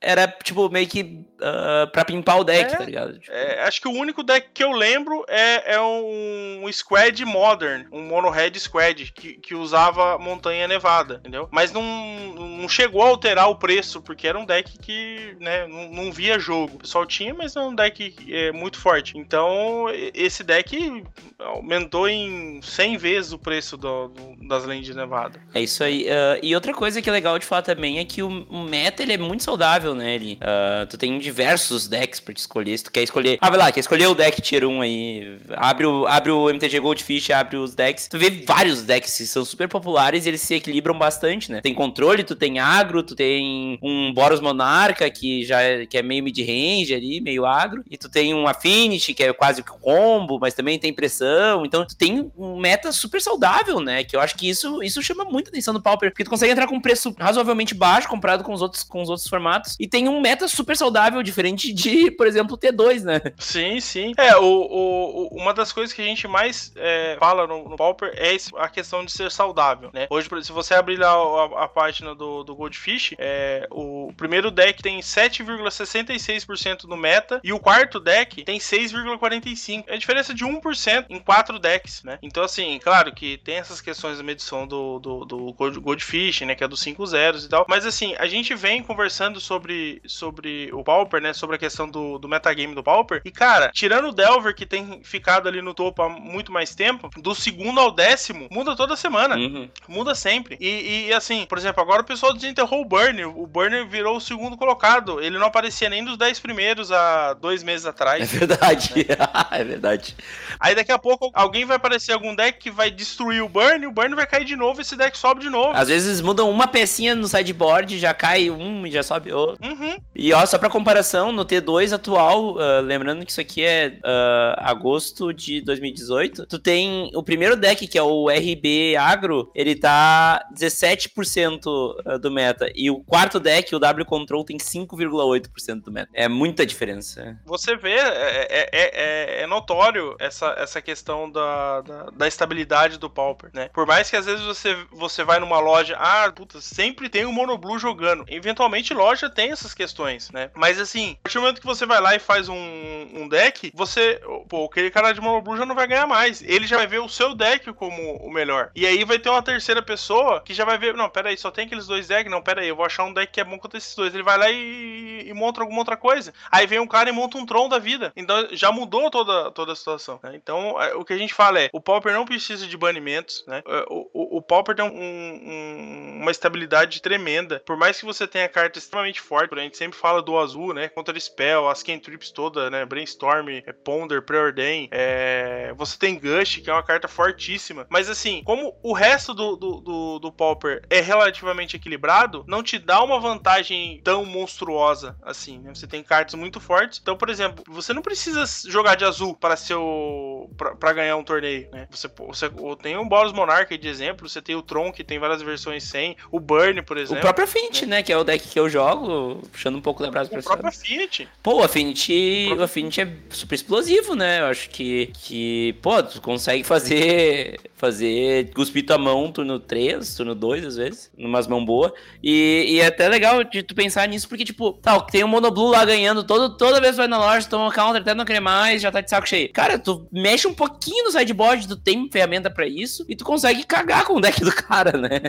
era, 0.00 0.28
tipo, 0.28 0.68
meio 0.70 0.86
que 0.86 1.02
uh, 1.02 1.90
pra 1.90 2.04
pimpar 2.04 2.38
o 2.38 2.44
deck, 2.44 2.72
é, 2.72 2.76
tá 2.76 2.84
ligado? 2.84 3.18
Tipo... 3.18 3.32
É, 3.32 3.62
acho 3.62 3.80
que 3.80 3.88
o 3.88 3.92
único 3.92 4.22
deck 4.22 4.48
que 4.54 4.62
eu 4.62 4.70
lembro 4.70 5.24
é, 5.28 5.74
é 5.74 5.80
um, 5.80 6.64
um 6.64 6.72
Squad 6.72 7.24
Modern, 7.24 7.86
um 7.90 8.02
Mono 8.02 8.30
Red 8.30 8.52
Squad, 8.58 9.12
que, 9.12 9.34
que 9.34 9.54
usava 9.56 10.16
Montanha 10.18 10.68
Nevada, 10.68 11.16
entendeu? 11.16 11.48
Mas 11.50 11.72
não, 11.72 11.82
não 11.82 12.68
chegou 12.68 13.02
a 13.02 13.08
alterar 13.08 13.50
o 13.50 13.56
preço, 13.56 14.00
porque 14.00 14.28
era 14.28 14.38
um 14.38 14.44
deck 14.44 14.78
que, 14.78 15.36
né, 15.40 15.66
não, 15.66 15.90
não 15.90 16.12
via 16.12 16.38
jogo. 16.38 16.76
O 16.76 16.78
pessoal 16.78 17.04
tinha, 17.04 17.34
mas 17.34 17.56
é 17.56 17.60
um 17.60 17.74
deck 17.74 18.14
é, 18.28 18.52
muito 18.52 18.78
forte. 18.78 19.18
Então, 19.18 19.86
esse 20.14 20.44
deck 20.44 21.04
aumentou 21.38 22.08
em 22.08 22.60
100 22.62 22.96
vezes 22.98 23.32
o 23.32 23.38
preço 23.38 23.76
do, 23.76 24.08
do, 24.08 24.46
das 24.46 24.64
lentes 24.64 24.86
de 24.86 24.94
Nevada. 24.94 25.40
É 25.54 25.60
isso 25.60 25.82
aí. 25.82 26.04
Uh, 26.04 26.38
e 26.42 26.54
outra 26.54 26.72
coisa 26.72 27.02
que 27.02 27.08
é 27.08 27.12
legal 27.12 27.38
de 27.38 27.46
falar 27.46 27.62
também 27.62 27.98
é 27.98 28.04
que 28.04 28.22
o, 28.22 28.28
o 28.28 28.62
meta, 28.62 29.02
ele 29.02 29.12
é 29.12 29.18
muito 29.18 29.42
saudável 29.42 29.87
uh, 29.92 30.86
tu 30.88 30.96
tem 30.96 31.18
diversos 31.18 31.88
decks 31.88 32.20
pra 32.20 32.34
te 32.34 32.38
escolher. 32.38 32.76
Se 32.78 32.84
tu 32.84 32.92
quer 32.92 33.02
escolher. 33.02 33.38
Ah, 33.40 33.50
vai 33.50 33.58
lá, 33.58 33.72
quer 33.72 33.80
escolher 33.80 34.06
o 34.06 34.14
deck 34.14 34.40
Tier 34.40 34.64
1 34.64 34.80
aí. 34.80 35.38
Abre 35.56 35.86
o, 35.86 36.06
abre 36.06 36.30
o 36.30 36.50
MTG 36.50 36.80
Goldfish, 36.80 37.30
abre 37.30 37.56
os 37.56 37.74
decks. 37.74 38.08
Tu 38.08 38.18
vê 38.18 38.30
vários 38.30 38.82
decks 38.82 39.16
que 39.16 39.26
são 39.26 39.44
super 39.44 39.68
populares 39.68 40.26
e 40.26 40.28
eles 40.28 40.40
se 40.40 40.54
equilibram 40.54 40.98
bastante, 40.98 41.50
né? 41.50 41.60
Tem 41.60 41.74
controle, 41.74 42.24
tu 42.24 42.34
tem 42.34 42.58
agro, 42.58 43.02
tu 43.02 43.14
tem 43.14 43.78
um 43.82 44.12
Boros 44.12 44.40
Monarca 44.40 45.08
que 45.10 45.44
já 45.44 45.60
é, 45.60 45.86
que 45.86 45.96
é 45.96 46.02
meio 46.02 46.22
mid-range 46.22 46.94
ali, 46.94 47.20
meio 47.20 47.46
agro. 47.46 47.84
E 47.90 47.96
tu 47.96 48.08
tem 48.08 48.34
um 48.34 48.46
Affinity, 48.46 49.14
que 49.14 49.22
é 49.22 49.32
quase 49.32 49.62
combo, 49.62 50.38
mas 50.40 50.54
também 50.54 50.78
tem 50.78 50.92
pressão. 50.92 51.64
Então 51.64 51.86
tu 51.86 51.96
tem 51.96 52.30
um 52.36 52.58
meta 52.58 52.92
super 52.92 53.20
saudável, 53.20 53.80
né? 53.80 54.04
Que 54.04 54.16
eu 54.16 54.20
acho 54.20 54.36
que 54.36 54.48
isso, 54.48 54.82
isso 54.82 55.02
chama 55.02 55.24
muita 55.24 55.50
atenção 55.50 55.74
do 55.74 55.82
Pauper. 55.82 56.10
Porque 56.10 56.24
tu 56.24 56.30
consegue 56.30 56.52
entrar 56.52 56.66
com 56.66 56.76
um 56.76 56.80
preço 56.80 57.14
razoavelmente 57.18 57.74
baixo 57.74 58.08
comparado 58.08 58.44
com 58.44 58.52
os 58.52 58.62
outros, 58.62 58.82
com 58.82 59.02
os 59.02 59.08
outros 59.08 59.28
formatos 59.28 59.76
e 59.78 59.86
tem 59.86 60.08
um 60.08 60.20
meta 60.20 60.48
super 60.48 60.76
saudável, 60.76 61.22
diferente 61.22 61.72
de, 61.72 62.10
por 62.10 62.26
exemplo, 62.26 62.58
T2, 62.58 63.02
né? 63.02 63.20
Sim, 63.38 63.80
sim. 63.80 64.12
É, 64.16 64.36
o, 64.36 64.42
o, 64.44 65.28
uma 65.32 65.54
das 65.54 65.72
coisas 65.72 65.94
que 65.94 66.02
a 66.02 66.04
gente 66.04 66.26
mais 66.26 66.72
é, 66.76 67.16
fala 67.18 67.46
no, 67.46 67.68
no 67.68 67.76
Pauper 67.76 68.12
é 68.16 68.36
a 68.56 68.68
questão 68.68 69.04
de 69.04 69.12
ser 69.12 69.30
saudável, 69.30 69.90
né? 69.92 70.06
Hoje, 70.10 70.28
se 70.42 70.52
você 70.52 70.74
abrir 70.74 70.96
lá 70.96 71.12
a, 71.12 71.64
a 71.64 71.68
página 71.68 72.14
do, 72.14 72.42
do 72.42 72.54
Goldfish, 72.54 73.14
é, 73.18 73.66
o 73.70 74.12
primeiro 74.16 74.50
deck 74.50 74.82
tem 74.82 75.00
7,66% 75.00 76.84
no 76.84 76.96
meta 76.96 77.40
e 77.42 77.52
o 77.52 77.58
quarto 77.58 78.00
deck 78.00 78.44
tem 78.44 78.58
6,45%. 78.58 79.84
É 79.86 79.94
a 79.94 79.98
diferença 79.98 80.34
de 80.34 80.44
1% 80.44 81.06
em 81.08 81.18
quatro 81.18 81.58
decks, 81.58 82.02
né? 82.02 82.18
Então, 82.22 82.42
assim, 82.42 82.78
claro 82.82 83.12
que 83.14 83.38
tem 83.38 83.56
essas 83.56 83.80
questões 83.80 84.18
da 84.18 84.24
medição 84.24 84.66
do, 84.66 84.98
do, 84.98 85.24
do 85.24 85.52
Goldfish, 85.52 86.42
né? 86.42 86.54
Que 86.54 86.64
é 86.64 86.68
dos 86.68 86.80
5 86.80 87.06
zeros 87.06 87.44
e 87.44 87.48
tal. 87.48 87.66
Mas, 87.68 87.86
assim, 87.86 88.14
a 88.18 88.26
gente 88.26 88.54
vem 88.54 88.82
conversando 88.82 89.40
sobre 89.40 89.67
sobre, 89.68 90.02
sobre 90.06 90.70
o 90.72 90.82
Pauper, 90.82 91.20
né? 91.20 91.32
Sobre 91.32 91.56
a 91.56 91.58
questão 91.58 91.88
do, 91.88 92.18
do 92.18 92.28
metagame 92.28 92.74
do 92.74 92.82
Pauper. 92.82 93.20
E, 93.24 93.30
cara, 93.30 93.70
tirando 93.72 94.08
o 94.08 94.12
Delver, 94.12 94.54
que 94.54 94.64
tem 94.64 95.00
ficado 95.02 95.48
ali 95.48 95.60
no 95.60 95.74
topo 95.74 96.02
há 96.02 96.08
muito 96.08 96.50
mais 96.50 96.74
tempo, 96.74 97.10
do 97.20 97.34
segundo 97.34 97.78
ao 97.78 97.90
décimo, 97.90 98.48
muda 98.50 98.74
toda 98.74 98.96
semana. 98.96 99.36
Uhum. 99.36 99.68
Muda 99.86 100.14
sempre. 100.14 100.56
E, 100.60 101.08
e, 101.08 101.12
assim, 101.12 101.44
por 101.46 101.58
exemplo, 101.58 101.82
agora 101.82 102.02
o 102.02 102.06
pessoal 102.06 102.32
desenterrou 102.32 102.80
o 102.80 102.84
Burn. 102.84 103.24
O 103.26 103.46
Burn 103.46 103.84
virou 103.86 104.16
o 104.16 104.20
segundo 104.20 104.56
colocado. 104.56 105.20
Ele 105.20 105.38
não 105.38 105.46
aparecia 105.46 105.90
nem 105.90 106.04
dos 106.04 106.16
10 106.16 106.40
primeiros 106.40 106.90
há 106.90 107.34
dois 107.34 107.62
meses 107.62 107.84
atrás. 107.84 108.22
É 108.22 108.38
verdade. 108.38 108.94
Né? 108.96 109.04
é 109.50 109.64
verdade. 109.64 110.16
Aí 110.58 110.74
daqui 110.74 110.92
a 110.92 110.98
pouco 110.98 111.30
alguém 111.34 111.64
vai 111.64 111.76
aparecer 111.76 112.12
algum 112.12 112.34
deck 112.34 112.58
que 112.58 112.70
vai 112.70 112.90
destruir 112.90 113.42
o 113.42 113.48
Burn, 113.48 113.86
o 113.86 113.92
Burn 113.92 114.14
vai 114.14 114.26
cair 114.26 114.44
de 114.44 114.56
novo, 114.56 114.80
esse 114.80 114.96
deck 114.96 115.16
sobe 115.16 115.40
de 115.40 115.50
novo. 115.50 115.76
Às 115.76 115.88
vezes 115.88 116.20
mudam 116.20 116.50
uma 116.50 116.66
pecinha 116.66 117.14
no 117.14 117.28
sideboard, 117.28 117.98
já 117.98 118.14
cai 118.14 118.50
um 118.50 118.86
e 118.86 118.90
já 118.90 119.02
sobe 119.02 119.32
outro. 119.32 119.57
Uhum. 119.62 119.98
E 120.14 120.32
ó, 120.32 120.44
só 120.46 120.58
pra 120.58 120.70
comparação, 120.70 121.32
no 121.32 121.44
T2 121.44 121.92
atual, 121.92 122.56
uh, 122.56 122.80
lembrando 122.82 123.24
que 123.24 123.32
isso 123.32 123.40
aqui 123.40 123.64
é 123.64 123.98
uh, 123.98 124.54
agosto 124.58 125.32
de 125.32 125.60
2018, 125.60 126.46
tu 126.46 126.58
tem 126.58 127.10
o 127.14 127.22
primeiro 127.22 127.56
deck, 127.56 127.86
que 127.86 127.98
é 127.98 128.02
o 128.02 128.28
RB 128.28 128.96
Agro, 128.96 129.50
ele 129.54 129.74
tá 129.74 130.44
17% 130.54 131.94
ah, 132.04 132.18
do 132.18 132.30
meta. 132.30 132.70
E 132.74 132.90
o 132.90 133.00
quarto 133.00 133.40
deck, 133.40 133.74
o 133.74 133.78
W 133.78 134.04
Control, 134.04 134.44
tem 134.44 134.56
5,8% 134.56 135.82
do 135.82 135.92
meta. 135.92 136.10
É 136.14 136.28
muita 136.28 136.64
diferença. 136.64 137.38
Você 137.44 137.76
vê, 137.76 137.94
é, 137.94 138.46
é, 138.50 138.68
é, 138.72 139.42
é 139.42 139.46
notório 139.46 140.16
essa, 140.18 140.54
essa 140.58 140.80
questão 140.80 141.30
da, 141.30 141.80
da, 141.82 142.10
da, 142.10 142.28
estabilidade 142.28 142.98
do 142.98 143.10
Pauper, 143.10 143.50
né? 143.52 143.68
Por 143.72 143.86
mais 143.86 144.10
que 144.10 144.16
às 144.16 144.26
vezes 144.26 144.44
você, 144.44 144.76
você 144.92 145.24
vai 145.24 145.38
numa 145.40 145.58
loja, 145.58 145.96
ah, 145.98 146.30
puta, 146.30 146.60
sempre 146.60 147.08
tem 147.08 147.24
o 147.24 147.28
um 147.28 147.32
Monoblue 147.32 147.78
jogando. 147.78 148.24
Eventualmente 148.28 148.92
loja 148.92 149.30
tem 149.30 149.47
essas 149.50 149.74
questões, 149.74 150.30
né? 150.30 150.50
Mas 150.54 150.80
assim, 150.80 151.12
a 151.20 151.22
partir 151.24 151.38
do 151.38 151.40
momento 151.42 151.60
que 151.60 151.66
você 151.66 151.86
vai 151.86 152.00
lá 152.00 152.14
e 152.14 152.18
faz 152.18 152.48
um, 152.48 153.08
um 153.14 153.28
deck, 153.28 153.70
você, 153.74 154.20
pô, 154.48 154.66
aquele 154.66 154.90
cara 154.90 155.12
de 155.12 155.20
Mono 155.20 155.56
já 155.56 155.66
não 155.66 155.74
vai 155.74 155.86
ganhar 155.86 156.06
mais. 156.06 156.42
Ele 156.42 156.66
já 156.66 156.76
vai 156.76 156.86
ver 156.86 156.98
o 156.98 157.08
seu 157.08 157.34
deck 157.34 157.72
como 157.72 158.16
o 158.16 158.30
melhor. 158.30 158.70
E 158.74 158.86
aí 158.86 159.04
vai 159.04 159.18
ter 159.18 159.28
uma 159.28 159.42
terceira 159.42 159.82
pessoa 159.82 160.40
que 160.40 160.54
já 160.54 160.64
vai 160.64 160.78
ver, 160.78 160.94
não, 160.94 161.08
pera 161.08 161.30
aí, 161.30 161.36
só 161.36 161.50
tem 161.50 161.66
aqueles 161.66 161.86
dois 161.86 162.08
decks? 162.08 162.30
Não, 162.30 162.42
pera 162.42 162.60
aí, 162.60 162.68
eu 162.68 162.76
vou 162.76 162.84
achar 162.84 163.04
um 163.04 163.12
deck 163.12 163.32
que 163.32 163.40
é 163.40 163.44
bom 163.44 163.58
contra 163.58 163.78
esses 163.78 163.94
dois. 163.94 164.14
Ele 164.14 164.22
vai 164.22 164.38
lá 164.38 164.50
e, 164.50 165.24
e 165.26 165.34
monta 165.34 165.60
alguma 165.60 165.80
outra 165.80 165.96
coisa. 165.96 166.32
Aí 166.50 166.66
vem 166.66 166.78
um 166.78 166.86
cara 166.86 167.08
e 167.08 167.12
monta 167.12 167.38
um 167.38 167.46
Tron 167.46 167.68
da 167.68 167.78
vida. 167.78 168.12
Então 168.16 168.48
já 168.52 168.70
mudou 168.72 169.10
toda, 169.10 169.50
toda 169.50 169.72
a 169.72 169.76
situação. 169.76 170.18
Né? 170.22 170.32
Então 170.34 170.80
é, 170.80 170.94
o 170.94 171.04
que 171.04 171.12
a 171.12 171.18
gente 171.18 171.34
fala 171.34 171.60
é, 171.60 171.70
o 171.72 171.80
Pauper 171.80 172.12
não 172.12 172.24
precisa 172.24 172.66
de 172.66 172.76
banimentos, 172.76 173.44
né? 173.46 173.62
É, 173.66 173.84
o, 173.88 174.08
o, 174.12 174.36
o 174.38 174.42
Pauper 174.42 174.74
tem 174.74 174.84
um, 174.84 174.88
um, 174.88 176.18
uma 176.22 176.30
estabilidade 176.30 177.00
tremenda. 177.00 177.62
Por 177.64 177.76
mais 177.76 177.98
que 177.98 178.04
você 178.04 178.26
tenha 178.26 178.48
cartas 178.48 178.82
extremamente 178.82 179.20
fortes 179.20 179.37
forte. 179.38 179.58
A 179.58 179.62
gente 179.62 179.76
sempre 179.76 179.98
fala 179.98 180.22
do 180.22 180.38
azul, 180.38 180.72
né? 180.72 180.88
Contra 180.88 181.18
Spell, 181.18 181.68
as 181.68 181.82
cantrips 181.82 182.30
toda, 182.30 182.70
né? 182.70 182.84
Brainstorm, 182.84 183.48
é 183.48 183.72
Ponder, 183.72 184.22
Preordain. 184.22 184.88
É... 184.90 185.72
Você 185.76 185.98
tem 185.98 186.18
Gush, 186.18 186.56
que 186.56 186.70
é 186.70 186.72
uma 186.72 186.82
carta 186.82 187.08
fortíssima. 187.08 187.86
Mas 187.88 188.08
assim, 188.08 188.42
como 188.44 188.74
o 188.82 188.92
resto 188.92 189.34
do, 189.34 189.56
do, 189.56 189.80
do, 189.80 190.18
do 190.18 190.32
Pauper 190.32 190.82
é 190.88 191.00
relativamente 191.00 191.76
equilibrado, 191.76 192.44
não 192.46 192.62
te 192.62 192.78
dá 192.78 193.02
uma 193.02 193.20
vantagem 193.20 194.00
tão 194.02 194.24
monstruosa 194.24 195.16
assim. 195.22 195.58
Né? 195.58 195.74
Você 195.74 195.86
tem 195.86 196.02
cartas 196.02 196.34
muito 196.34 196.60
fortes. 196.60 196.98
Então, 197.00 197.16
por 197.16 197.28
exemplo, 197.28 197.64
você 197.68 197.92
não 197.92 198.02
precisa 198.02 198.44
jogar 198.68 198.94
de 198.94 199.04
azul 199.04 199.34
para 199.34 199.56
ser 199.56 199.74
o... 199.74 200.50
para 200.56 200.92
ganhar 200.92 201.16
um 201.16 201.24
torneio, 201.24 201.68
né? 201.72 201.86
Você, 201.90 202.08
você 202.08 202.50
tem 202.80 202.96
um 202.96 203.08
Boros 203.08 203.32
Monarch 203.32 203.76
de 203.76 203.88
exemplo, 203.88 204.28
você 204.28 204.40
tem 204.40 204.56
o 204.56 204.62
Tron, 204.62 204.92
que 204.92 205.04
tem 205.04 205.18
várias 205.18 205.42
versões 205.42 205.84
sem, 205.84 206.16
o 206.30 206.40
Burn, 206.40 206.82
por 206.82 206.96
exemplo. 206.96 207.18
O 207.18 207.22
próprio 207.22 207.44
Affinity, 207.44 207.86
né? 207.86 207.98
né? 207.98 208.02
Que 208.02 208.12
é 208.12 208.16
o 208.16 208.24
deck 208.24 208.48
que 208.48 208.58
eu 208.58 208.68
jogo, 208.68 209.06
puxando 209.52 209.76
um 209.76 209.80
pouco 209.80 210.02
da 210.02 210.10
brasa 210.10 210.30
pra 210.30 210.40
O 210.40 210.42
próprio 210.42 210.68
Affinity. 210.68 211.28
Pô, 211.42 211.54
o 211.54 211.62
Affinity, 211.62 212.12
o, 212.12 212.46
próprio... 212.46 212.60
o 212.60 212.64
Affinity 212.64 213.00
é 213.00 213.12
super 213.30 213.54
explosivo, 213.54 214.14
né? 214.14 214.40
Eu 214.40 214.46
acho 214.46 214.70
que, 214.70 215.10
que 215.14 215.74
pô, 215.82 216.02
tu 216.02 216.20
consegue 216.20 216.64
fazer 216.64 217.58
fazer 217.78 218.50
cuspir 218.52 218.84
tua 218.84 218.98
mão 218.98 219.30
turno 219.30 219.60
3, 219.60 220.14
turno 220.16 220.34
2, 220.34 220.66
às 220.66 220.76
vezes, 220.76 221.10
numas 221.16 221.46
mãos 221.46 221.64
boas. 221.64 221.92
E, 222.22 222.66
e 222.68 222.80
é 222.80 222.86
até 222.86 223.08
legal 223.08 223.44
de 223.44 223.62
tu 223.62 223.74
pensar 223.74 224.06
nisso, 224.08 224.28
porque, 224.28 224.44
tipo, 224.44 224.72
tal, 224.72 225.02
tem 225.02 225.22
o 225.22 225.28
Monoblue 225.28 225.70
lá 225.70 225.84
ganhando 225.84 226.24
todo, 226.24 226.56
toda 226.56 226.80
vez 226.80 226.92
que 226.92 226.98
vai 226.98 227.06
na 227.06 227.18
loja, 227.18 227.48
toma 227.48 227.72
counter, 227.72 228.02
até 228.02 228.14
não 228.14 228.24
querer 228.24 228.40
mais, 228.40 228.82
já 228.82 228.90
tá 228.90 229.00
de 229.00 229.08
saco 229.08 229.28
cheio. 229.28 229.50
Cara, 229.52 229.78
tu 229.78 230.06
mexe 230.12 230.48
um 230.48 230.54
pouquinho 230.54 231.04
no 231.04 231.12
sideboard, 231.12 231.68
tu 231.68 231.76
tem 231.76 232.10
ferramenta 232.10 232.50
para 232.50 232.66
isso, 232.66 233.06
e 233.08 233.14
tu 233.14 233.24
consegue 233.24 233.64
cagar 233.64 234.04
com 234.04 234.14
o 234.14 234.20
deck 234.20 234.44
do 234.44 234.52
cara, 234.52 234.98
né? 234.98 235.20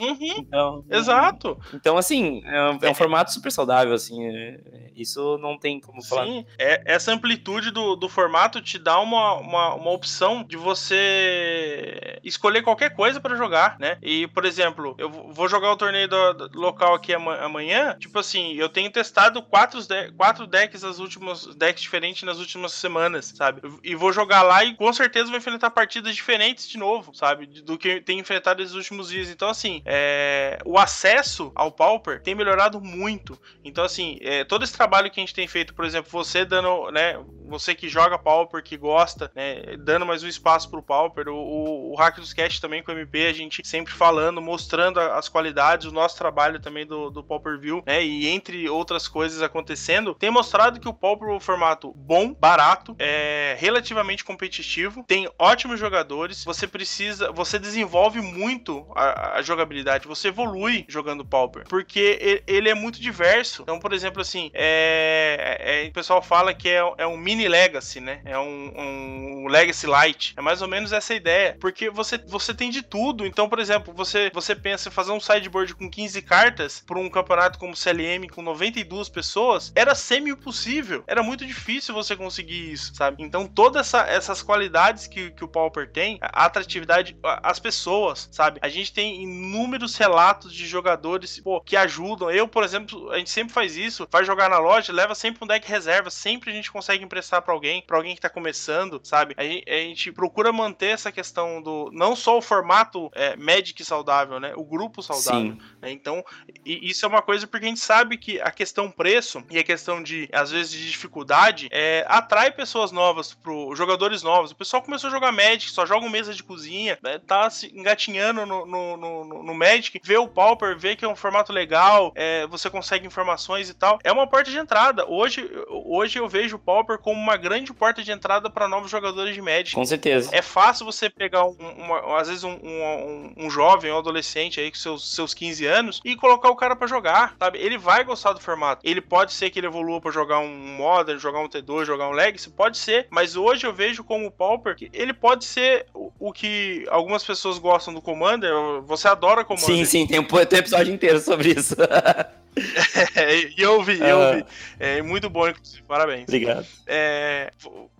Uhum. 0.00 0.34
Então, 0.38 0.84
Exato. 0.90 1.58
Então, 1.72 1.96
assim, 1.96 2.42
é 2.44 2.62
um, 2.62 2.78
é 2.82 2.90
um, 2.90 2.94
formato 2.94 3.32
super 3.32 3.50
saudável, 3.50 3.94
assim. 3.94 4.24
É, 4.24 4.60
isso 4.94 5.38
não 5.38 5.58
tem 5.58 5.80
como 5.80 6.02
falar. 6.02 6.26
Sim, 6.26 6.44
é, 6.58 6.82
essa 6.84 7.12
amplitude 7.12 7.70
do, 7.70 7.96
do 7.96 8.08
formato 8.08 8.60
te 8.60 8.78
dá 8.78 8.98
uma, 9.00 9.34
uma, 9.34 9.74
uma 9.74 9.90
opção 9.90 10.42
de 10.42 10.56
você 10.56 12.18
escolher 12.24 12.62
qualquer 12.62 12.94
coisa 12.94 13.20
para 13.20 13.36
jogar, 13.36 13.78
né? 13.78 13.98
E, 14.02 14.26
por 14.28 14.44
exemplo, 14.44 14.94
eu 14.98 15.10
vou 15.10 15.48
jogar 15.48 15.72
o 15.72 15.76
torneio 15.76 16.08
do, 16.08 16.48
do 16.48 16.60
local 16.60 16.94
aqui 16.94 17.12
amanhã. 17.14 17.96
Tipo 17.98 18.18
assim, 18.18 18.54
eu 18.54 18.68
tenho 18.68 18.90
testado 18.90 19.42
quatro, 19.42 19.82
de, 19.82 20.12
quatro 20.12 20.46
decks 20.46 20.84
as 20.84 20.98
últimas 20.98 21.46
decks 21.54 21.82
diferentes 21.82 22.22
nas 22.22 22.38
últimas 22.38 22.72
semanas, 22.72 23.32
sabe? 23.34 23.62
E 23.82 23.94
vou 23.94 24.12
jogar 24.12 24.42
lá 24.42 24.64
e 24.64 24.74
com 24.74 24.92
certeza 24.92 25.28
vou 25.28 25.38
enfrentar 25.38 25.70
partidas 25.70 26.14
diferentes 26.14 26.68
de 26.68 26.78
novo, 26.78 27.14
sabe? 27.14 27.46
Do 27.46 27.78
que 27.78 28.00
tem 28.00 28.18
enfrentado 28.18 28.62
esses 28.62 28.74
últimos 28.74 29.08
dias. 29.08 29.30
Então, 29.30 29.48
assim, 29.48 29.82
é, 29.86 30.58
o 30.64 30.76
acesso 30.76 31.52
ao 31.54 31.70
Pauper 31.70 32.20
tem 32.20 32.34
melhorado 32.34 32.80
muito. 32.80 33.40
Então, 33.64 33.84
assim, 33.84 34.18
é, 34.20 34.42
todo 34.42 34.64
esse 34.64 34.72
trabalho 34.72 35.10
que 35.10 35.20
a 35.20 35.22
gente 35.22 35.34
tem 35.34 35.46
feito, 35.46 35.72
por 35.74 35.84
exemplo, 35.84 36.10
você 36.10 36.44
dando, 36.44 36.90
né, 36.90 37.16
você 37.48 37.72
que 37.72 37.88
joga 37.88 38.18
Pauper, 38.18 38.62
que 38.64 38.76
gosta, 38.76 39.30
né, 39.32 39.76
dando 39.78 40.04
mais 40.04 40.24
um 40.24 40.28
espaço 40.28 40.68
pro 40.68 40.82
Pauper, 40.82 41.28
o, 41.28 41.36
o, 41.36 41.92
o 41.92 41.94
Hack 41.94 42.16
dos 42.16 42.32
Cast 42.32 42.60
também 42.60 42.82
com 42.82 42.90
o 42.90 42.98
MP, 42.98 43.26
a 43.26 43.32
gente 43.32 43.66
sempre 43.66 43.92
falando, 43.92 44.42
mostrando 44.42 44.98
as 44.98 45.28
qualidades, 45.28 45.86
o 45.86 45.92
nosso 45.92 46.18
trabalho 46.18 46.58
também 46.58 46.84
do, 46.84 47.08
do 47.08 47.22
Pauper 47.22 47.58
View, 47.60 47.84
né, 47.86 48.04
e 48.04 48.26
entre 48.26 48.68
outras 48.68 49.06
coisas 49.06 49.40
acontecendo, 49.40 50.14
tem 50.14 50.30
mostrado 50.30 50.80
que 50.80 50.88
o 50.88 50.94
Pauper 50.94 51.28
é 51.28 51.32
um 51.32 51.40
formato 51.40 51.92
bom, 51.94 52.34
barato, 52.34 52.96
é 52.98 53.56
relativamente 53.60 54.24
competitivo, 54.24 55.04
tem 55.06 55.30
ótimos 55.38 55.78
jogadores, 55.78 56.44
você 56.44 56.66
precisa, 56.66 57.30
você 57.30 57.56
desenvolve 57.56 58.20
muito 58.20 58.84
a, 58.96 59.36
a 59.36 59.42
jogabilidade 59.42 59.75
jogabilidade, 59.76 60.08
você 60.08 60.28
evolui 60.28 60.84
jogando 60.88 61.24
Pauper, 61.24 61.64
porque 61.68 62.42
ele 62.46 62.68
é 62.68 62.74
muito 62.74 63.00
diverso. 63.00 63.62
Então, 63.62 63.78
por 63.78 63.92
exemplo, 63.92 64.20
assim, 64.20 64.50
é, 64.54 65.58
é, 65.60 65.84
é, 65.84 65.88
o 65.88 65.92
pessoal 65.92 66.22
fala 66.22 66.54
que 66.54 66.68
é, 66.68 66.80
é, 66.98 67.06
um 67.06 67.16
mini 67.16 67.48
Legacy, 67.48 68.00
né? 68.00 68.20
É 68.24 68.38
um, 68.38 68.72
um, 68.76 69.48
Legacy 69.48 69.86
Light. 69.86 70.34
É 70.36 70.40
mais 70.40 70.62
ou 70.62 70.68
menos 70.68 70.92
essa 70.92 71.14
ideia, 71.14 71.56
porque 71.60 71.90
você, 71.90 72.18
você 72.18 72.54
tem 72.54 72.70
de 72.70 72.82
tudo. 72.82 73.26
Então, 73.26 73.48
por 73.48 73.58
exemplo, 73.58 73.92
você, 73.94 74.30
você 74.32 74.54
pensa 74.54 74.88
em 74.88 74.92
fazer 74.92 75.12
um 75.12 75.20
sideboard 75.20 75.74
com 75.74 75.90
15 75.90 76.22
cartas 76.22 76.82
para 76.86 76.98
um 76.98 77.10
campeonato 77.10 77.58
como 77.58 77.76
CLM 77.76 78.28
com 78.32 78.42
92 78.42 79.08
pessoas, 79.08 79.72
era 79.74 79.94
semi-impossível. 79.94 81.04
Era 81.06 81.22
muito 81.22 81.46
difícil 81.46 81.94
você 81.94 82.16
conseguir 82.16 82.72
isso, 82.72 82.94
sabe? 82.94 83.22
Então, 83.22 83.46
todas 83.46 83.86
essa, 83.86 84.06
essas 84.08 84.42
qualidades 84.42 85.06
que, 85.06 85.30
que 85.30 85.44
o 85.44 85.48
Pauper 85.48 85.90
tem, 85.90 86.18
a 86.20 86.44
atratividade, 86.46 87.16
as 87.22 87.58
pessoas, 87.58 88.28
sabe? 88.32 88.58
A 88.62 88.68
gente 88.68 88.92
tem 88.92 89.22
inúmeros 89.22 89.65
inúmeros 89.66 89.96
relatos 89.96 90.54
de 90.54 90.66
jogadores 90.66 91.40
pô, 91.40 91.60
que 91.60 91.76
ajudam. 91.76 92.30
Eu, 92.30 92.46
por 92.46 92.62
exemplo, 92.62 93.10
a 93.10 93.18
gente 93.18 93.30
sempre 93.30 93.52
faz 93.52 93.76
isso, 93.76 94.06
vai 94.10 94.24
jogar 94.24 94.48
na 94.48 94.58
loja, 94.58 94.92
leva 94.92 95.14
sempre 95.14 95.42
um 95.42 95.46
deck 95.46 95.68
reserva, 95.68 96.08
sempre 96.08 96.50
a 96.50 96.54
gente 96.54 96.70
consegue 96.70 97.04
emprestar 97.04 97.42
para 97.42 97.52
alguém, 97.52 97.82
para 97.82 97.96
alguém 97.96 98.14
que 98.14 98.20
tá 98.20 98.30
começando, 98.30 99.00
sabe? 99.02 99.34
A 99.36 99.42
gente, 99.42 99.68
a 99.68 99.74
gente, 99.74 100.12
procura 100.12 100.52
manter 100.52 100.86
essa 100.86 101.10
questão 101.10 101.60
do 101.60 101.90
não 101.92 102.14
só 102.14 102.38
o 102.38 102.42
formato 102.42 103.10
é, 103.14 103.36
Magic 103.36 103.84
saudável, 103.84 104.38
né? 104.38 104.52
O 104.56 104.64
grupo 104.64 105.02
saudável. 105.02 105.56
Né? 105.82 105.90
Então, 105.90 106.24
isso 106.64 107.04
é 107.04 107.08
uma 107.08 107.22
coisa 107.22 107.46
porque 107.46 107.66
a 107.66 107.68
gente 107.68 107.80
sabe 107.80 108.16
que 108.16 108.40
a 108.40 108.50
questão 108.50 108.90
preço 108.90 109.42
e 109.50 109.58
a 109.58 109.64
questão 109.64 110.02
de, 110.02 110.28
às 110.32 110.50
vezes, 110.50 110.72
de 110.72 110.90
dificuldade 110.90 111.68
é, 111.72 112.04
atrai 112.08 112.52
pessoas 112.52 112.92
novas, 112.92 113.34
pro, 113.34 113.74
jogadores 113.74 114.22
novos. 114.22 114.52
O 114.52 114.56
pessoal 114.56 114.82
começou 114.82 115.08
a 115.08 115.10
jogar 115.10 115.32
Magic, 115.32 115.70
só 115.70 115.84
joga 115.84 116.08
mesa 116.08 116.32
de 116.32 116.42
cozinha, 116.42 116.98
né? 117.02 117.18
tá 117.18 117.50
se 117.50 117.66
engatinhando 117.76 118.46
no, 118.46 118.64
no, 118.64 118.96
no, 118.96 119.42
no 119.42 119.54
Magic, 119.56 120.00
vê 120.02 120.16
o 120.16 120.26
Pauper, 120.26 120.76
vê 120.76 120.96
que 120.96 121.04
é 121.04 121.08
um 121.08 121.14
formato 121.14 121.52
legal, 121.52 122.12
é, 122.14 122.46
você 122.46 122.68
consegue 122.68 123.06
informações 123.06 123.68
e 123.68 123.74
tal. 123.74 123.98
É 124.02 124.10
uma 124.10 124.26
porta 124.26 124.50
de 124.50 124.58
entrada. 124.58 125.08
Hoje, 125.08 125.48
hoje 125.68 126.18
eu 126.18 126.28
vejo 126.28 126.56
o 126.56 126.58
Pauper 126.58 126.98
como 126.98 127.20
uma 127.20 127.36
grande 127.36 127.72
porta 127.72 128.02
de 128.02 128.10
entrada 128.10 128.50
para 128.50 128.66
novos 128.66 128.90
jogadores 128.90 129.34
de 129.34 129.42
Magic. 129.42 129.74
Com 129.74 129.84
certeza. 129.84 130.30
É 130.32 130.42
fácil 130.42 130.86
você 130.86 131.08
pegar, 131.08 131.44
um, 131.44 131.56
uma, 131.76 132.18
às 132.20 132.28
vezes, 132.28 132.44
um, 132.44 132.52
um, 132.52 133.34
um, 133.36 133.50
jovem, 133.50 133.92
um 133.92 133.98
adolescente 133.98 134.60
aí 134.60 134.70
com 134.70 134.76
seus, 134.76 135.14
seus 135.14 135.34
15 135.34 135.66
anos 135.66 136.00
e 136.04 136.16
colocar 136.16 136.50
o 136.50 136.56
cara 136.56 136.74
para 136.74 136.86
jogar, 136.86 137.34
sabe? 137.38 137.58
Ele 137.58 137.78
vai 137.78 138.04
gostar 138.04 138.32
do 138.32 138.40
formato. 138.40 138.82
Ele 138.84 139.00
pode 139.00 139.32
ser 139.32 139.50
que 139.50 139.58
ele 139.58 139.66
evolua 139.66 140.00
para 140.00 140.10
jogar 140.10 140.38
um 140.38 140.56
Modern, 140.76 141.18
jogar 141.18 141.40
um 141.40 141.48
T2, 141.48 141.84
jogar 141.84 142.08
um 142.08 142.12
Legacy, 142.12 142.50
pode 142.50 142.78
ser, 142.78 143.06
mas 143.10 143.36
hoje 143.36 143.66
eu 143.66 143.72
vejo 143.72 144.02
como 144.02 144.26
o 144.26 144.30
Pauper 144.30 144.74
que 144.74 144.90
ele 144.92 145.12
pode 145.12 145.44
ser 145.44 145.86
o, 145.94 146.10
o 146.18 146.32
que 146.32 146.84
algumas 146.90 147.24
pessoas 147.24 147.58
gostam 147.58 147.94
do 147.94 148.02
Commander. 148.02 148.52
Você 148.82 149.08
adora 149.08 149.26
adora 149.26 149.44
Commander. 149.46 149.66
Sim, 149.66 149.84
sim, 149.84 150.06
tem 150.06 150.20
um, 150.20 150.24
tem 150.24 150.38
um 150.38 150.60
episódio 150.60 150.92
inteiro 150.92 151.20
sobre 151.20 151.50
isso. 151.50 151.74
é, 153.14 153.36
e 153.36 153.54
eu 153.58 153.74
ouvi, 153.74 153.98
eu 154.00 154.18
ouvi. 154.18 154.44
É 154.78 155.02
muito 155.02 155.28
bom, 155.30 155.48
inclusive. 155.48 155.82
Parabéns. 155.82 156.24
Obrigado. 156.24 156.66
É, 156.86 157.50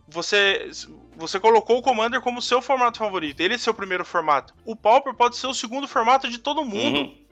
você, 0.08 0.70
você 1.16 1.38
colocou 1.40 1.78
o 1.78 1.82
Commander 1.82 2.20
como 2.20 2.40
seu 2.40 2.62
formato 2.62 2.98
favorito. 2.98 3.40
Ele 3.40 3.54
é 3.54 3.58
seu 3.58 3.74
primeiro 3.74 4.04
formato. 4.04 4.54
O 4.64 4.76
Pauper 4.76 5.14
pode 5.14 5.36
ser 5.36 5.46
o 5.46 5.54
segundo 5.54 5.88
formato 5.88 6.28
de 6.28 6.38
todo 6.38 6.64
mundo. 6.64 6.98
Uhum. 6.98 7.26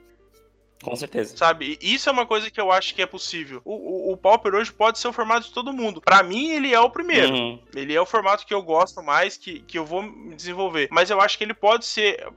Com 0.83 0.95
certeza. 0.95 1.35
Sabe? 1.35 1.79
Isso 1.81 2.09
é 2.09 2.11
uma 2.11 2.27
coisa 2.27 2.51
que 2.51 2.61
eu 2.61 2.71
acho 2.71 2.93
que 2.93 3.01
é 3.01 3.05
possível. 3.07 3.61
O, 3.65 3.73
o, 3.73 4.13
o 4.13 4.17
Pauper 4.17 4.53
hoje 4.53 4.71
pode 4.71 4.99
ser 4.99 5.07
o 5.07 5.13
formato 5.13 5.47
de 5.47 5.53
todo 5.53 5.73
mundo. 5.73 5.99
Para 5.99 6.21
mim, 6.21 6.51
ele 6.51 6.73
é 6.73 6.79
o 6.79 6.89
primeiro. 6.89 7.33
Uhum. 7.33 7.59
Ele 7.73 7.95
é 7.95 7.99
o 7.99 8.05
formato 8.05 8.45
que 8.45 8.53
eu 8.53 8.61
gosto 8.61 9.01
mais, 9.01 9.37
que, 9.37 9.61
que 9.61 9.79
eu 9.79 9.85
vou 9.85 10.03
me 10.03 10.35
desenvolver. 10.35 10.87
Mas 10.91 11.09
eu 11.09 11.19
acho 11.19 11.37
que 11.37 11.43
ele 11.43 11.53
pode 11.53 11.85
ser 11.85 12.27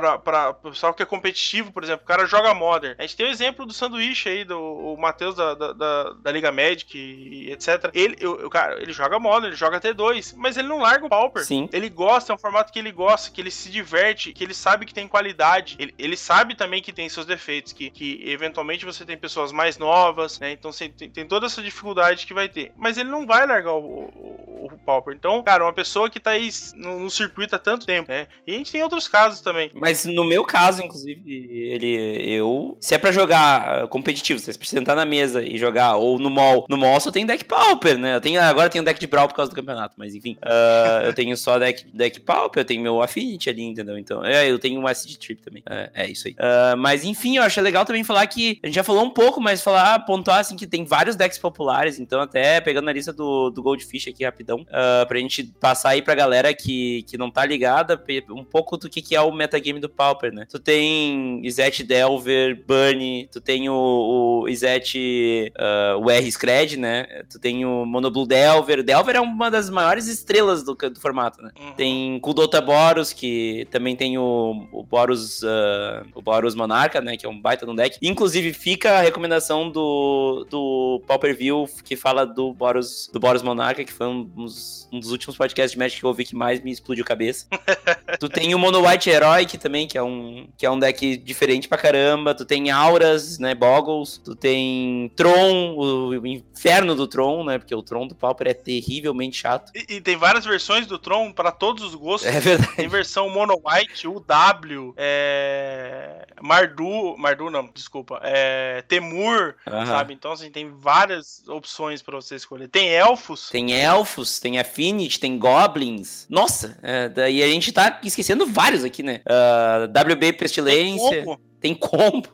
para 0.00 0.50
o 0.50 0.70
pessoal 0.70 0.94
que 0.94 1.02
é 1.02 1.06
competitivo, 1.06 1.72
por 1.72 1.82
exemplo, 1.82 2.04
o 2.04 2.06
cara 2.06 2.26
joga 2.26 2.54
Modern. 2.54 2.94
A 2.98 3.02
gente 3.02 3.16
tem 3.16 3.26
o 3.26 3.30
exemplo 3.30 3.66
do 3.66 3.72
sanduíche 3.72 4.28
aí, 4.28 4.44
do 4.44 4.58
o 4.58 4.96
Matheus 4.96 5.34
da, 5.34 5.54
da, 5.54 5.72
da, 5.72 6.12
da, 6.12 6.32
Liga 6.32 6.52
Magic 6.52 6.96
e, 6.96 7.50
etc. 7.52 7.90
Ele, 7.94 8.26
o, 8.26 8.50
cara, 8.50 8.80
ele 8.80 8.92
joga 8.92 9.18
Modern, 9.18 9.46
ele 9.46 9.56
joga 9.56 9.80
T2, 9.80 10.34
mas 10.36 10.56
ele 10.56 10.68
não 10.68 10.80
larga 10.80 11.06
o 11.06 11.08
Pauper. 11.08 11.44
Sim. 11.44 11.68
Ele 11.72 11.88
gosta, 11.88 12.32
é 12.32 12.34
um 12.34 12.38
formato 12.38 12.72
que 12.72 12.78
ele 12.78 12.92
gosta, 12.92 13.30
que 13.30 13.40
ele 13.40 13.50
se 13.50 13.70
diverte, 13.70 14.32
que 14.32 14.44
ele 14.44 14.54
sabe 14.54 14.86
que 14.86 14.94
tem 14.94 15.08
qualidade. 15.08 15.76
Ele, 15.78 15.94
ele 15.98 16.16
sabe 16.16 16.54
também 16.54 16.82
que 16.82 16.92
tem 16.92 17.08
seus 17.08 17.26
defeitos, 17.26 17.72
que, 17.72 17.90
que 17.90 18.22
eventualmente 18.28 18.84
você 18.84 19.04
tem 19.04 19.16
pessoas 19.16 19.52
mais 19.52 19.78
novas, 19.78 20.38
né? 20.38 20.52
Então 20.52 20.72
você 20.72 20.88
tem, 20.88 21.10
tem 21.10 21.26
toda 21.26 21.46
essa 21.46 21.62
dificuldade 21.62 22.26
que 22.26 22.34
vai 22.34 22.48
ter. 22.48 22.72
Mas 22.76 22.98
ele 22.98 23.10
não 23.10 23.26
vai 23.26 23.46
largar 23.46 23.72
o, 23.72 23.80
o, 23.80 24.68
o 24.72 24.78
Pauper. 24.84 25.14
Então, 25.14 25.42
cara, 25.42 25.64
uma 25.64 25.72
pessoa 25.72 26.10
que 26.10 26.20
tá 26.20 26.30
aí 26.30 26.50
no, 26.74 27.00
no 27.00 27.10
circuito 27.10 27.54
há 27.54 27.58
tanto 27.58 27.86
tempo, 27.86 28.10
né? 28.10 28.26
E 28.46 28.54
a 28.54 28.58
gente 28.58 28.72
tem 28.72 28.82
outros 28.82 29.08
casos 29.08 29.40
também. 29.40 29.70
Mas 29.74 29.85
no 30.06 30.24
meu 30.24 30.44
caso, 30.44 30.82
inclusive, 30.82 31.22
ele, 31.26 32.22
eu. 32.24 32.76
Se 32.80 32.94
é 32.94 32.98
pra 32.98 33.10
jogar 33.10 33.82
ah, 33.82 33.86
competitivo, 33.88 34.38
se 34.38 34.46
você 34.46 34.58
precisa 34.58 34.80
sentar 34.80 34.94
na 34.94 35.04
mesa 35.04 35.42
e 35.42 35.58
jogar, 35.58 35.96
ou 35.96 36.18
no 36.18 36.30
mall. 36.30 36.66
No 36.68 36.76
mall 36.76 37.00
só 37.00 37.10
tem 37.10 37.26
deck 37.26 37.44
Pauper, 37.44 37.98
né? 37.98 38.16
Eu 38.16 38.20
tenho, 38.20 38.40
agora 38.40 38.68
tem 38.68 38.76
tenho 38.76 38.84
deck 38.84 39.00
de 39.00 39.06
Brawl 39.06 39.28
por 39.28 39.34
causa 39.34 39.50
do 39.50 39.54
campeonato, 39.54 39.94
mas 39.96 40.14
enfim. 40.14 40.36
Uh, 40.42 41.06
eu 41.06 41.14
tenho 41.14 41.36
só 41.36 41.58
deck, 41.58 41.86
deck 41.92 42.20
Pauper, 42.20 42.60
eu 42.60 42.64
tenho 42.64 42.82
meu 42.82 43.02
Affinity 43.02 43.48
ali, 43.48 43.62
entendeu? 43.62 43.98
Então, 43.98 44.24
é, 44.24 44.50
eu 44.50 44.58
tenho 44.58 44.80
um 44.80 44.88
SD 44.88 45.16
Trip 45.16 45.42
também. 45.42 45.62
É, 45.68 45.90
é 45.94 46.10
isso 46.10 46.28
aí. 46.28 46.34
Uh, 46.34 46.76
mas 46.76 47.04
enfim, 47.04 47.36
eu 47.36 47.42
acho 47.42 47.60
legal 47.60 47.84
também 47.84 48.04
falar 48.04 48.26
que. 48.26 48.58
A 48.62 48.66
gente 48.66 48.76
já 48.76 48.84
falou 48.84 49.04
um 49.04 49.10
pouco, 49.10 49.40
mas 49.40 49.62
falar, 49.62 49.98
pontuar 50.00 50.40
assim, 50.40 50.56
que 50.56 50.66
tem 50.66 50.84
vários 50.84 51.16
decks 51.16 51.38
populares, 51.38 51.98
então 51.98 52.20
até 52.20 52.60
pegando 52.60 52.88
a 52.88 52.92
lista 52.92 53.12
do, 53.12 53.50
do 53.50 53.62
Goldfish 53.62 54.08
aqui 54.08 54.24
rapidão, 54.24 54.60
uh, 54.62 55.06
pra 55.06 55.18
gente 55.18 55.44
passar 55.60 55.90
aí 55.90 56.02
pra 56.02 56.14
galera 56.14 56.52
que, 56.52 57.02
que 57.04 57.16
não 57.16 57.30
tá 57.30 57.44
ligada, 57.44 58.02
um 58.30 58.44
pouco 58.44 58.76
do 58.76 58.88
que, 58.88 59.00
que 59.00 59.16
é 59.16 59.20
o 59.20 59.32
metagame 59.32 59.75
game 59.76 59.80
do 59.80 59.88
Pauper, 59.88 60.32
né? 60.32 60.46
Tu 60.50 60.58
tem 60.58 61.40
Izet 61.44 61.84
Delver, 61.84 62.64
Bunny, 62.66 63.28
tu 63.30 63.40
tem 63.40 63.68
o, 63.68 64.42
o 64.42 64.48
Izet, 64.48 65.52
uh, 65.56 65.98
o 65.98 66.10
R 66.10 66.32
Scred, 66.32 66.76
né? 66.76 67.04
Tu 67.30 67.38
tem 67.38 67.64
o 67.64 67.84
Monoblue 67.84 68.26
Delver. 68.26 68.82
Delver 68.82 69.16
é 69.16 69.20
uma 69.20 69.50
das 69.50 69.70
maiores 69.70 70.08
estrelas 70.08 70.62
do, 70.62 70.74
do 70.74 71.00
formato, 71.00 71.42
né? 71.42 71.50
Uhum. 71.58 71.72
Tem 71.72 72.20
Kuldota 72.20 72.60
Boros, 72.60 73.12
que 73.12 73.66
também 73.70 73.94
tem 73.94 74.18
o, 74.18 74.66
o 74.72 74.82
Boros, 74.82 75.42
uh, 75.42 76.06
o 76.14 76.22
Boros 76.22 76.54
Monarca, 76.54 77.00
né? 77.00 77.16
Que 77.16 77.26
é 77.26 77.28
um 77.28 77.40
baita 77.40 77.66
no 77.66 77.76
deck. 77.76 77.98
Inclusive, 78.02 78.52
fica 78.52 78.98
a 78.98 79.02
recomendação 79.02 79.70
do, 79.70 80.46
do 80.50 81.02
Pauper 81.06 81.36
View, 81.36 81.68
que 81.84 81.96
fala 81.96 82.24
do 82.24 82.52
Boros, 82.52 83.10
do 83.12 83.20
Boros 83.20 83.42
Monarca, 83.42 83.84
que 83.84 83.92
foi 83.92 84.06
um 84.06 84.24
dos, 84.24 84.88
um 84.92 84.98
dos 84.98 85.10
últimos 85.10 85.36
podcasts 85.36 85.72
de 85.72 85.78
Magic 85.78 86.00
que 86.00 86.04
eu 86.04 86.08
ouvi 86.08 86.24
que 86.24 86.34
mais 86.34 86.60
me 86.60 86.70
explodiu 86.70 87.04
a 87.04 87.06
cabeça. 87.06 87.46
tu 88.18 88.28
tem 88.28 88.54
o 88.54 88.58
Mono 88.58 88.86
White 88.86 89.10
Também, 89.58 89.86
que 89.86 89.96
é 89.96 90.02
um, 90.02 90.48
que 90.56 90.66
é 90.66 90.70
um 90.70 90.78
deck 90.78 91.16
diferente 91.16 91.68
pra 91.68 91.78
caramba. 91.78 92.34
Tu 92.34 92.44
tem 92.44 92.70
Auras, 92.70 93.38
né? 93.38 93.54
Boggles. 93.54 94.20
Tu 94.24 94.34
tem 94.34 95.10
Tron, 95.14 95.74
o, 95.76 96.08
o 96.10 96.26
inferno 96.26 96.94
do 96.94 97.06
Tron, 97.06 97.44
né? 97.44 97.58
Porque 97.58 97.74
o 97.74 97.82
Tron 97.82 98.06
do 98.06 98.14
Pauper 98.14 98.48
é 98.48 98.54
terrivelmente 98.54 99.36
chato. 99.36 99.72
E, 99.74 99.96
e 99.96 100.00
tem 100.00 100.16
várias 100.16 100.44
versões 100.44 100.86
do 100.86 100.98
Tron 100.98 101.32
para 101.32 101.50
todos 101.52 101.82
os 101.84 101.94
gostos. 101.94 102.28
É 102.28 102.40
verdade. 102.40 102.76
Tem 102.76 102.88
versão 102.88 103.28
Mono 103.30 103.60
White, 103.64 104.06
UW, 104.06 104.94
é... 104.96 106.26
Mardu, 106.40 107.16
Mardu 107.16 107.50
não, 107.50 107.68
desculpa, 107.72 108.20
é... 108.22 108.82
Temur, 108.88 109.54
sabe? 109.86 110.14
Então, 110.14 110.32
assim, 110.32 110.50
tem 110.50 110.70
várias 110.70 111.42
opções 111.48 112.02
para 112.02 112.16
você 112.16 112.36
escolher. 112.36 112.68
Tem 112.68 112.88
elfos. 112.88 113.50
Tem 113.50 113.72
elfos, 113.72 114.38
tem 114.38 114.58
Affinity, 114.58 115.18
tem 115.18 115.38
Goblins. 115.38 116.26
Nossa, 116.28 116.78
é, 116.82 117.08
daí 117.08 117.42
a 117.42 117.48
gente 117.48 117.72
tá 117.72 118.00
esquecendo 118.02 118.46
vários 118.46 118.84
aqui, 118.84 119.02
né? 119.02 119.20
Uh, 119.26 119.45
WB 119.92 120.32
Pestilência. 120.34 121.24
Tem 121.24 121.36
tem 121.66 121.74
combo. 121.74 122.28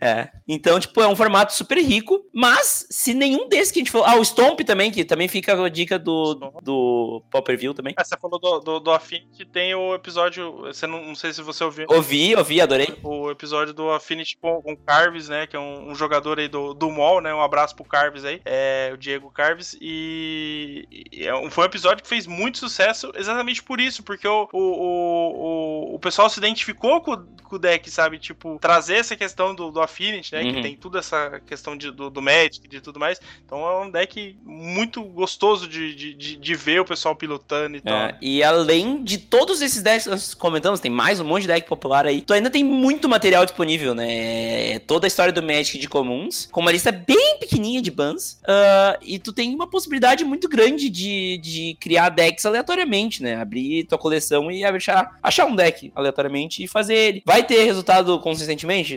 é. 0.00 0.28
Então, 0.46 0.78
tipo, 0.78 1.00
é 1.00 1.08
um 1.08 1.16
formato 1.16 1.54
super 1.54 1.78
rico, 1.78 2.26
mas 2.32 2.86
se 2.90 3.14
nenhum 3.14 3.48
desses 3.48 3.72
que 3.72 3.78
a 3.78 3.82
gente 3.82 3.90
falou. 3.90 4.06
Ah, 4.06 4.16
o 4.16 4.24
Stomp 4.24 4.60
também, 4.60 4.90
que 4.90 5.04
também 5.04 5.26
fica 5.26 5.64
a 5.64 5.68
dica 5.68 5.98
do, 5.98 6.34
do 6.62 7.22
Popper 7.30 7.58
View 7.58 7.72
também. 7.72 7.94
Ah, 7.96 8.04
você 8.04 8.16
falou 8.18 8.38
do, 8.38 8.60
do, 8.60 8.80
do 8.80 8.90
Affinity, 8.90 9.46
tem 9.46 9.74
o 9.74 9.94
episódio. 9.94 10.52
Você 10.62 10.86
não, 10.86 11.02
não 11.02 11.14
sei 11.14 11.32
se 11.32 11.40
você 11.40 11.64
ouviu. 11.64 11.86
Ouvi, 11.88 12.36
ouvi, 12.36 12.60
adorei. 12.60 12.98
O 13.02 13.30
episódio 13.30 13.72
do 13.72 13.90
Affinity 13.90 14.36
com, 14.36 14.60
com 14.60 14.76
Carves, 14.76 15.28
né? 15.28 15.46
Que 15.46 15.56
é 15.56 15.60
um, 15.60 15.90
um, 15.90 15.94
jogador 15.94 16.38
aí 16.38 16.48
do, 16.48 16.74
do 16.74 16.90
MOL, 16.90 17.22
né? 17.22 17.34
Um 17.34 17.40
abraço 17.40 17.74
pro 17.74 17.84
Carves 17.84 18.24
aí. 18.24 18.42
É 18.44 18.90
o 18.92 18.98
Diego 18.98 19.30
Carves. 19.30 19.76
E, 19.80 20.86
e 20.90 21.26
é 21.26 21.34
um, 21.34 21.50
foi 21.50 21.64
um 21.64 21.68
episódio 21.68 22.02
que 22.02 22.08
fez 22.08 22.26
muito 22.26 22.58
sucesso 22.58 23.10
exatamente 23.14 23.62
por 23.62 23.80
isso, 23.80 24.02
porque 24.02 24.28
o, 24.28 24.48
o, 24.52 24.58
o, 24.58 25.94
o 25.94 25.98
pessoal 25.98 26.28
se 26.28 26.38
identificou 26.38 27.00
com, 27.00 27.16
com 27.16 27.56
o 27.56 27.58
deck, 27.58 27.90
sabe? 27.90 28.18
Tipo, 28.18 28.58
trazer 28.74 28.96
essa 28.96 29.16
questão 29.16 29.54
do, 29.54 29.70
do 29.70 29.80
Affinity, 29.80 30.34
né? 30.34 30.42
Uhum. 30.42 30.54
Que 30.54 30.62
tem 30.62 30.76
toda 30.76 30.98
essa 30.98 31.40
questão 31.46 31.76
de, 31.76 31.90
do, 31.92 32.10
do 32.10 32.20
Magic, 32.20 32.66
de 32.66 32.80
tudo 32.80 32.98
mais. 32.98 33.20
Então 33.44 33.64
é 33.64 33.84
um 33.84 33.90
deck 33.90 34.36
muito 34.44 35.02
gostoso 35.04 35.68
de, 35.68 35.94
de, 35.94 36.14
de, 36.14 36.36
de 36.36 36.54
ver 36.54 36.80
o 36.80 36.84
pessoal 36.84 37.14
pilotando 37.14 37.76
e 37.76 37.80
tal. 37.80 37.94
É, 37.94 38.18
e 38.20 38.42
além 38.42 39.02
de 39.04 39.18
todos 39.18 39.62
esses 39.62 39.82
decks 39.82 40.04
que 40.04 40.10
nós 40.10 40.34
comentamos, 40.34 40.80
tem 40.80 40.90
mais 40.90 41.20
um 41.20 41.24
monte 41.24 41.42
de 41.42 41.48
deck 41.48 41.68
popular 41.68 42.04
aí. 42.04 42.20
Tu 42.20 42.32
ainda 42.32 42.50
tem 42.50 42.64
muito 42.64 43.08
material 43.08 43.44
disponível, 43.44 43.94
né? 43.94 44.74
É 44.74 44.78
toda 44.80 45.06
a 45.06 45.08
história 45.08 45.32
do 45.32 45.42
Magic 45.42 45.78
de 45.78 45.88
comuns, 45.88 46.48
com 46.50 46.60
uma 46.60 46.72
lista 46.72 46.90
bem 46.90 47.38
pequenininha 47.38 47.80
de 47.80 47.90
bans. 47.90 48.40
Uh, 48.42 48.98
e 49.02 49.18
tu 49.20 49.32
tem 49.32 49.54
uma 49.54 49.68
possibilidade 49.68 50.24
muito 50.24 50.48
grande 50.48 50.90
de, 50.90 51.38
de 51.38 51.76
criar 51.78 52.08
decks 52.08 52.44
aleatoriamente, 52.44 53.22
né? 53.22 53.36
Abrir 53.36 53.84
tua 53.84 53.98
coleção 53.98 54.50
e 54.50 54.64
achar, 54.64 55.16
achar 55.22 55.46
um 55.46 55.54
deck 55.54 55.92
aleatoriamente 55.94 56.64
e 56.64 56.66
fazer 56.66 56.96
ele. 56.96 57.22
Vai 57.24 57.44
ter 57.44 57.62
resultado 57.64 58.18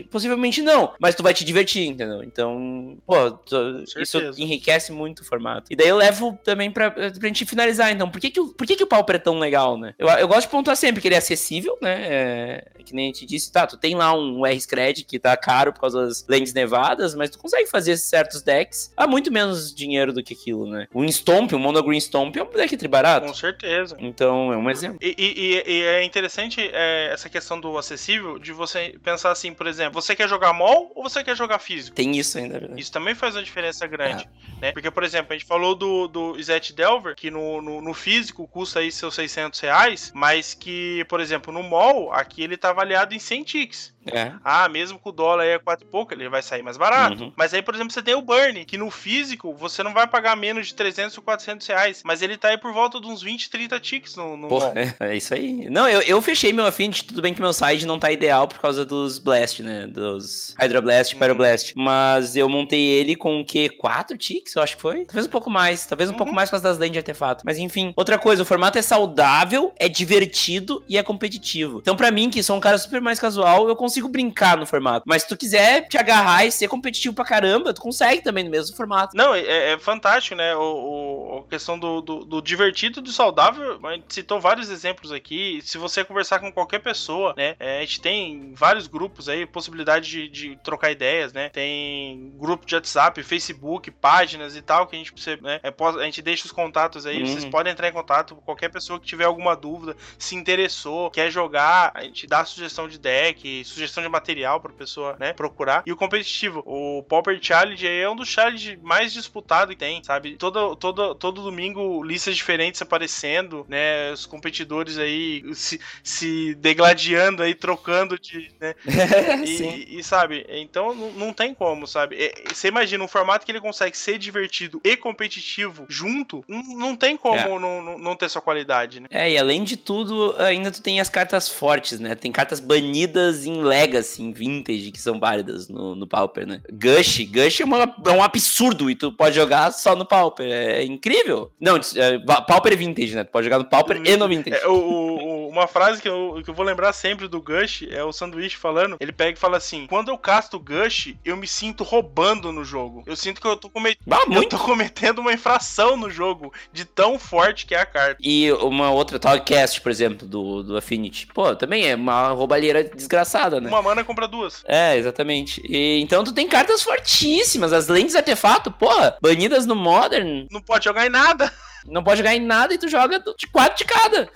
Possivelmente 0.09 0.61
não, 0.61 0.93
mas 0.99 1.15
tu 1.15 1.23
vai 1.23 1.33
te 1.33 1.43
divertir, 1.43 1.87
entendeu? 1.87 2.23
Então, 2.23 2.97
pô, 3.05 3.31
tu, 3.31 3.83
isso 3.97 4.19
enriquece 4.37 4.91
muito 4.91 5.19
o 5.21 5.25
formato. 5.25 5.71
E 5.71 5.75
daí 5.75 5.87
eu 5.87 5.97
levo 5.97 6.37
também 6.43 6.71
pra, 6.71 6.91
pra 6.91 7.09
gente 7.27 7.45
finalizar, 7.45 7.91
então, 7.91 8.09
por 8.09 8.19
que 8.19 8.29
que, 8.29 8.39
o, 8.39 8.47
por 8.49 8.65
que 8.65 8.75
que 8.75 8.83
o 8.83 8.87
Pauper 8.87 9.15
é 9.15 9.19
tão 9.19 9.39
legal, 9.39 9.77
né? 9.77 9.93
Eu, 9.97 10.07
eu 10.09 10.27
gosto 10.27 10.41
de 10.41 10.49
pontuar 10.49 10.75
sempre 10.75 11.01
que 11.01 11.07
ele 11.07 11.15
é 11.15 11.19
acessível, 11.19 11.77
né? 11.81 11.95
É, 12.07 12.67
que 12.85 12.93
nem 12.93 13.05
a 13.05 13.07
gente 13.07 13.25
disse, 13.25 13.51
tá, 13.51 13.67
tu 13.67 13.77
tem 13.77 13.95
lá 13.95 14.13
um 14.13 14.45
R-Scred 14.45 15.03
que 15.03 15.19
tá 15.19 15.35
caro 15.35 15.73
por 15.73 15.81
causa 15.81 16.05
das 16.05 16.25
lentes 16.27 16.53
nevadas, 16.53 17.13
mas 17.15 17.29
tu 17.29 17.37
consegue 17.37 17.69
fazer 17.69 17.97
certos 17.97 18.41
decks 18.41 18.91
a 18.95 19.05
muito 19.05 19.31
menos 19.31 19.73
dinheiro 19.73 20.13
do 20.13 20.23
que 20.23 20.33
aquilo, 20.33 20.65
né? 20.65 20.87
O 20.93 21.03
Stomp, 21.05 21.53
o 21.53 21.59
Mono 21.59 21.83
Green 21.83 21.99
Stomp 21.99 22.35
é 22.37 22.43
um 22.43 22.49
deck 22.49 22.75
tribarato. 22.77 23.27
Com 23.27 23.33
certeza. 23.33 23.95
Então, 23.99 24.53
é 24.53 24.57
um 24.57 24.69
exemplo. 24.69 24.97
E, 25.01 25.15
e, 25.17 25.69
e 25.69 25.83
é 25.83 26.03
interessante 26.03 26.61
é, 26.73 27.09
essa 27.11 27.29
questão 27.29 27.59
do 27.59 27.77
acessível, 27.77 28.39
de 28.39 28.51
você 28.51 28.95
pensar 29.03 29.31
assim, 29.31 29.46
por 29.53 29.67
exemplo, 29.67 30.01
você 30.01 30.15
quer 30.15 30.27
jogar 30.27 30.53
mall 30.53 30.91
ou 30.95 31.03
você 31.03 31.23
quer 31.23 31.35
jogar 31.35 31.59
físico? 31.59 31.95
Tem 31.95 32.17
isso 32.17 32.37
ainda, 32.37 32.59
né? 32.59 32.75
Isso 32.77 32.91
também 32.91 33.15
faz 33.15 33.35
uma 33.35 33.43
diferença 33.43 33.85
grande, 33.87 34.27
é. 34.57 34.65
né? 34.67 34.71
Porque, 34.71 34.91
por 34.91 35.03
exemplo, 35.03 35.33
a 35.33 35.37
gente 35.37 35.47
falou 35.47 35.75
do, 35.75 36.07
do 36.07 36.41
Zet 36.41 36.73
Delver, 36.73 37.15
que 37.15 37.29
no, 37.29 37.61
no, 37.61 37.81
no, 37.81 37.93
físico 37.93 38.47
custa 38.47 38.79
aí 38.79 38.91
seus 38.91 39.15
600 39.15 39.59
reais, 39.59 40.11
mas 40.13 40.53
que, 40.53 41.05
por 41.05 41.19
exemplo, 41.19 41.51
no 41.53 41.63
mall, 41.63 42.11
aqui 42.11 42.43
ele 42.43 42.57
tá 42.57 42.69
avaliado 42.69 43.13
em 43.13 43.19
100 43.19 43.43
ticks. 43.43 43.97
É. 44.11 44.31
Ah, 44.43 44.69
mesmo 44.69 44.97
com 44.97 45.09
o 45.09 45.11
dólar 45.11 45.43
aí 45.43 45.49
é 45.49 45.59
4 45.59 45.85
e 45.85 45.89
pouco, 45.89 46.13
ele 46.13 46.29
vai 46.29 46.41
sair 46.41 46.63
mais 46.63 46.77
barato. 46.77 47.23
Uhum. 47.23 47.33
Mas 47.35 47.53
aí, 47.53 47.61
por 47.61 47.73
exemplo, 47.73 47.91
você 47.91 48.01
tem 48.01 48.15
o 48.15 48.21
Burn, 48.21 48.65
que 48.65 48.77
no 48.77 48.89
físico 48.89 49.53
você 49.53 49.83
não 49.83 49.93
vai 49.93 50.07
pagar 50.07 50.35
menos 50.35 50.67
de 50.67 50.75
300 50.75 51.17
ou 51.17 51.23
400 51.23 51.67
reais, 51.67 52.01
mas 52.05 52.21
ele 52.21 52.37
tá 52.37 52.49
aí 52.49 52.57
por 52.57 52.71
volta 52.73 52.99
de 52.99 53.07
uns 53.07 53.21
20, 53.21 53.49
30 53.49 53.79
ticks 53.79 54.15
no, 54.15 54.37
no 54.37 54.47
Porra, 54.47 54.73
é, 54.75 54.95
é, 55.11 55.15
isso 55.15 55.33
aí. 55.33 55.69
Não, 55.69 55.87
eu, 55.87 56.01
eu 56.01 56.21
fechei 56.21 56.53
meu 56.53 56.65
Affinity, 56.65 57.05
tudo 57.05 57.21
bem 57.21 57.33
que 57.33 57.41
meu 57.41 57.53
site 57.53 57.85
não 57.85 57.99
tá 57.99 58.11
ideal 58.11 58.47
por 58.47 58.59
causa 58.59 58.85
dos 58.85 59.19
Blast, 59.37 59.61
né? 59.61 59.87
Dos 59.87 60.55
Hydroblast 60.59 61.11
e 61.11 61.15
uhum. 61.15 61.19
Pyroblast. 61.19 61.73
Mas 61.75 62.35
eu 62.35 62.49
montei 62.49 62.81
ele 62.81 63.15
com 63.15 63.39
o 63.39 63.45
quê? 63.45 63.69
4 63.69 64.17
ticks, 64.17 64.55
eu 64.55 64.61
acho 64.61 64.75
que 64.75 64.81
foi? 64.81 65.05
Talvez 65.05 65.27
um 65.27 65.29
pouco 65.29 65.49
mais, 65.49 65.85
talvez 65.85 66.09
um 66.09 66.13
uhum. 66.13 66.17
pouco 66.17 66.33
mais 66.33 66.49
com 66.49 66.55
as 66.55 66.61
das 66.61 66.77
lentes 66.77 66.93
de 66.93 66.99
artefato. 66.99 67.43
Mas 67.45 67.57
enfim, 67.57 67.93
outra 67.95 68.17
coisa, 68.17 68.41
o 68.41 68.45
formato 68.45 68.77
é 68.77 68.81
saudável, 68.81 69.73
é 69.77 69.87
divertido 69.87 70.83
e 70.87 70.97
é 70.97 71.03
competitivo. 71.03 71.79
Então, 71.79 71.95
para 71.95 72.11
mim, 72.11 72.29
que 72.29 72.41
sou 72.41 72.57
um 72.57 72.59
cara 72.59 72.77
super 72.77 73.01
mais 73.01 73.19
casual, 73.19 73.67
eu 73.67 73.75
consigo 73.75 74.07
brincar 74.07 74.57
no 74.57 74.65
formato. 74.65 75.03
Mas 75.07 75.23
se 75.23 75.29
tu 75.29 75.37
quiser 75.37 75.87
te 75.87 75.97
agarrar 75.97 76.45
e 76.45 76.51
ser 76.51 76.67
competitivo 76.67 77.13
pra 77.13 77.25
caramba, 77.25 77.73
tu 77.73 77.81
consegue 77.81 78.21
também 78.21 78.43
no 78.43 78.49
mesmo 78.49 78.75
formato. 78.75 79.15
Não, 79.15 79.35
é, 79.35 79.73
é 79.73 79.77
fantástico, 79.77 80.35
né? 80.35 80.55
O, 80.55 80.61
o, 80.61 81.43
a 81.45 81.49
questão 81.49 81.77
do, 81.77 82.01
do, 82.01 82.25
do 82.25 82.41
divertido 82.41 82.99
e 82.99 83.03
do 83.03 83.11
saudável, 83.11 83.79
a 83.83 83.93
gente 83.93 84.13
citou 84.13 84.39
vários 84.39 84.69
exemplos 84.69 85.11
aqui. 85.11 85.61
Se 85.63 85.77
você 85.77 86.03
conversar 86.03 86.39
com 86.39 86.51
qualquer 86.51 86.79
pessoa, 86.79 87.33
né? 87.37 87.55
É, 87.59 87.77
a 87.77 87.81
gente 87.81 88.01
tem 88.01 88.53
vários 88.55 88.87
grupos 88.87 89.26
aí, 89.29 89.45
possibilidade 89.45 90.09
de, 90.09 90.27
de 90.27 90.55
trocar 90.63 90.91
ideias, 90.91 91.33
né? 91.33 91.49
Tem 91.49 92.31
grupo 92.35 92.65
de 92.65 92.75
WhatsApp, 92.75 93.21
Facebook, 93.23 93.91
páginas 93.91 94.55
e 94.55 94.61
tal, 94.61 94.87
que 94.87 94.95
a 94.95 94.99
gente, 94.99 95.13
né, 95.41 95.59
é, 95.63 95.73
a 95.77 96.05
gente 96.05 96.21
deixa 96.21 96.45
os 96.45 96.51
contatos 96.51 97.05
aí. 97.05 97.21
Uhum. 97.21 97.27
Vocês 97.27 97.45
podem 97.45 97.73
entrar 97.73 97.87
em 97.87 97.93
contato 97.93 98.35
com 98.35 98.41
qualquer 98.41 98.69
pessoa 98.69 98.99
que 98.99 99.05
tiver 99.05 99.25
alguma 99.25 99.55
dúvida, 99.55 99.95
se 100.17 100.35
interessou, 100.35 101.09
quer 101.11 101.31
jogar, 101.31 101.91
a 101.93 102.03
gente 102.03 102.27
dá 102.27 102.43
sugestão 102.45 102.87
de 102.87 102.97
deck, 102.97 103.63
sugestão 103.65 104.03
de 104.03 104.09
material 104.09 104.59
pra 104.59 104.71
pessoa, 104.71 105.15
né, 105.19 105.33
procurar. 105.33 105.83
E 105.85 105.91
o 105.91 105.95
competitivo, 105.95 106.63
o 106.65 107.03
Pauper 107.03 107.39
Challenge 107.41 107.87
é 107.87 108.09
um 108.09 108.15
dos 108.15 108.29
challenges 108.29 108.77
mais 108.81 109.13
disputados 109.13 109.73
que 109.73 109.79
tem, 109.79 110.03
sabe? 110.03 110.35
Todo, 110.35 110.75
todo, 110.75 111.15
todo 111.15 111.41
domingo 111.41 112.03
listas 112.03 112.35
diferentes 112.35 112.81
aparecendo, 112.81 113.65
né? 113.67 114.11
Os 114.11 114.25
competidores 114.25 114.97
aí 114.97 115.43
se, 115.53 115.79
se 116.03 116.55
degladiando 116.55 117.43
aí, 117.43 117.53
trocando 117.53 118.19
de, 118.19 118.51
né? 118.59 118.75
e, 119.45 119.99
e, 119.99 120.03
sabe, 120.03 120.45
então 120.49 120.93
não, 120.93 121.11
não 121.11 121.33
tem 121.33 121.53
como, 121.53 121.87
sabe? 121.87 122.15
É, 122.17 122.33
você 122.53 122.67
imagina 122.67 123.03
um 123.03 123.07
formato 123.07 123.45
que 123.45 123.51
ele 123.51 123.61
consegue 123.61 123.97
ser 123.97 124.17
divertido 124.17 124.81
e 124.83 124.95
competitivo 124.95 125.85
junto, 125.89 126.43
não, 126.47 126.63
não 126.63 126.95
tem 126.95 127.17
como 127.17 127.37
é. 127.37 127.47
não, 127.47 127.81
não, 127.81 127.97
não, 127.97 128.15
ter 128.15 128.29
sua 128.29 128.41
qualidade, 128.41 128.99
né? 128.99 129.07
É, 129.11 129.31
e 129.31 129.37
além 129.37 129.63
de 129.63 129.77
tudo, 129.77 130.35
ainda 130.37 130.71
tu 130.71 130.81
tem 130.81 130.99
as 130.99 131.09
cartas 131.09 131.49
fortes, 131.49 131.99
né? 131.99 132.15
Tem 132.15 132.31
cartas 132.31 132.59
banidas 132.59 133.45
em 133.45 133.61
Legacy, 133.61 134.23
em 134.23 134.31
Vintage, 134.31 134.91
que 134.91 134.99
são 134.99 135.19
válidas 135.19 135.67
no, 135.67 135.95
no 135.95 136.07
Pauper, 136.07 136.45
né? 136.45 136.61
Gush, 136.71 137.19
Gush 137.25 137.61
é, 137.61 137.65
uma, 137.65 137.95
é 138.05 138.11
um 138.11 138.23
absurdo 138.23 138.89
e 138.89 138.95
tu 138.95 139.11
pode 139.11 139.35
jogar 139.35 139.71
só 139.71 139.95
no 139.95 140.05
Pauper, 140.05 140.47
é 140.47 140.83
incrível. 140.83 141.51
Não, 141.59 141.77
é, 141.77 142.19
Pauper 142.19 142.73
é 142.73 142.75
Vintage, 142.75 143.15
né? 143.15 143.23
Tu 143.23 143.31
pode 143.31 143.45
jogar 143.45 143.59
no 143.59 143.65
Pauper 143.65 144.01
e 144.03 144.15
no 144.15 144.27
Vintage. 144.27 144.57
É, 144.57 144.67
o, 144.67 144.73
o, 144.73 145.36
uma 145.57 145.67
frase 145.67 146.01
que 146.01 146.07
eu, 146.07 146.41
que 146.43 146.49
eu 146.49 146.53
vou 146.53 146.65
lembrar 146.65 146.93
sempre 146.93 147.27
do 147.27 147.41
Gush 147.41 147.85
é 147.89 148.03
o 148.03 148.11
Sanduíche 148.11 148.57
falando, 148.57 148.97
ele 148.99 149.11
pega 149.11 149.37
e 149.37 149.39
fala 149.39 149.57
assim, 149.57 149.87
quando 149.87 150.09
eu 150.09 150.17
casto 150.17 150.59
Gush, 150.59 151.15
eu 151.25 151.35
me 151.35 151.47
sinto 151.47 151.83
roubando 151.83 152.51
no 152.51 152.63
jogo. 152.63 153.03
Eu 153.05 153.15
sinto 153.15 153.41
que 153.41 153.47
eu 153.47 153.57
tô, 153.57 153.69
comet... 153.69 153.97
ah, 154.09 154.23
eu 154.31 154.47
tô 154.47 154.57
cometendo 154.57 155.19
uma 155.19 155.33
infração 155.33 155.97
no 155.97 156.09
jogo, 156.09 156.53
de 156.71 156.85
tão 156.85 157.17
forte 157.17 157.65
que 157.65 157.75
é 157.75 157.79
a 157.79 157.85
carta. 157.85 158.17
E 158.21 158.51
uma 158.53 158.91
outra 158.91 159.19
Talkcast, 159.19 159.81
por 159.81 159.91
exemplo, 159.91 160.27
do, 160.27 160.63
do 160.63 160.77
Affinity. 160.77 161.27
Pô, 161.27 161.55
também 161.55 161.87
é 161.87 161.95
uma 161.95 162.29
roubalheira 162.29 162.83
desgraçada, 162.83 163.59
né? 163.59 163.69
Uma 163.69 163.81
mana 163.81 164.03
compra 164.03 164.27
duas. 164.27 164.63
É, 164.67 164.95
exatamente. 164.95 165.61
E, 165.67 165.99
então 166.01 166.23
tu 166.23 166.33
tem 166.33 166.47
cartas 166.47 166.83
fortíssimas. 166.83 167.73
As 167.73 167.87
lentes 167.87 168.15
artefato, 168.15 168.71
porra, 168.71 169.17
banidas 169.21 169.65
no 169.65 169.75
Modern. 169.75 170.47
Não 170.51 170.61
pode 170.61 170.85
jogar 170.85 171.05
em 171.05 171.09
nada. 171.09 171.51
Não 171.87 172.03
pode 172.03 172.17
jogar 172.17 172.35
em 172.35 172.39
nada 172.39 172.73
e 172.73 172.77
tu 172.77 172.87
joga 172.87 173.23
de 173.37 173.47
quatro 173.47 173.77
de 173.77 173.85
cada. 173.85 174.29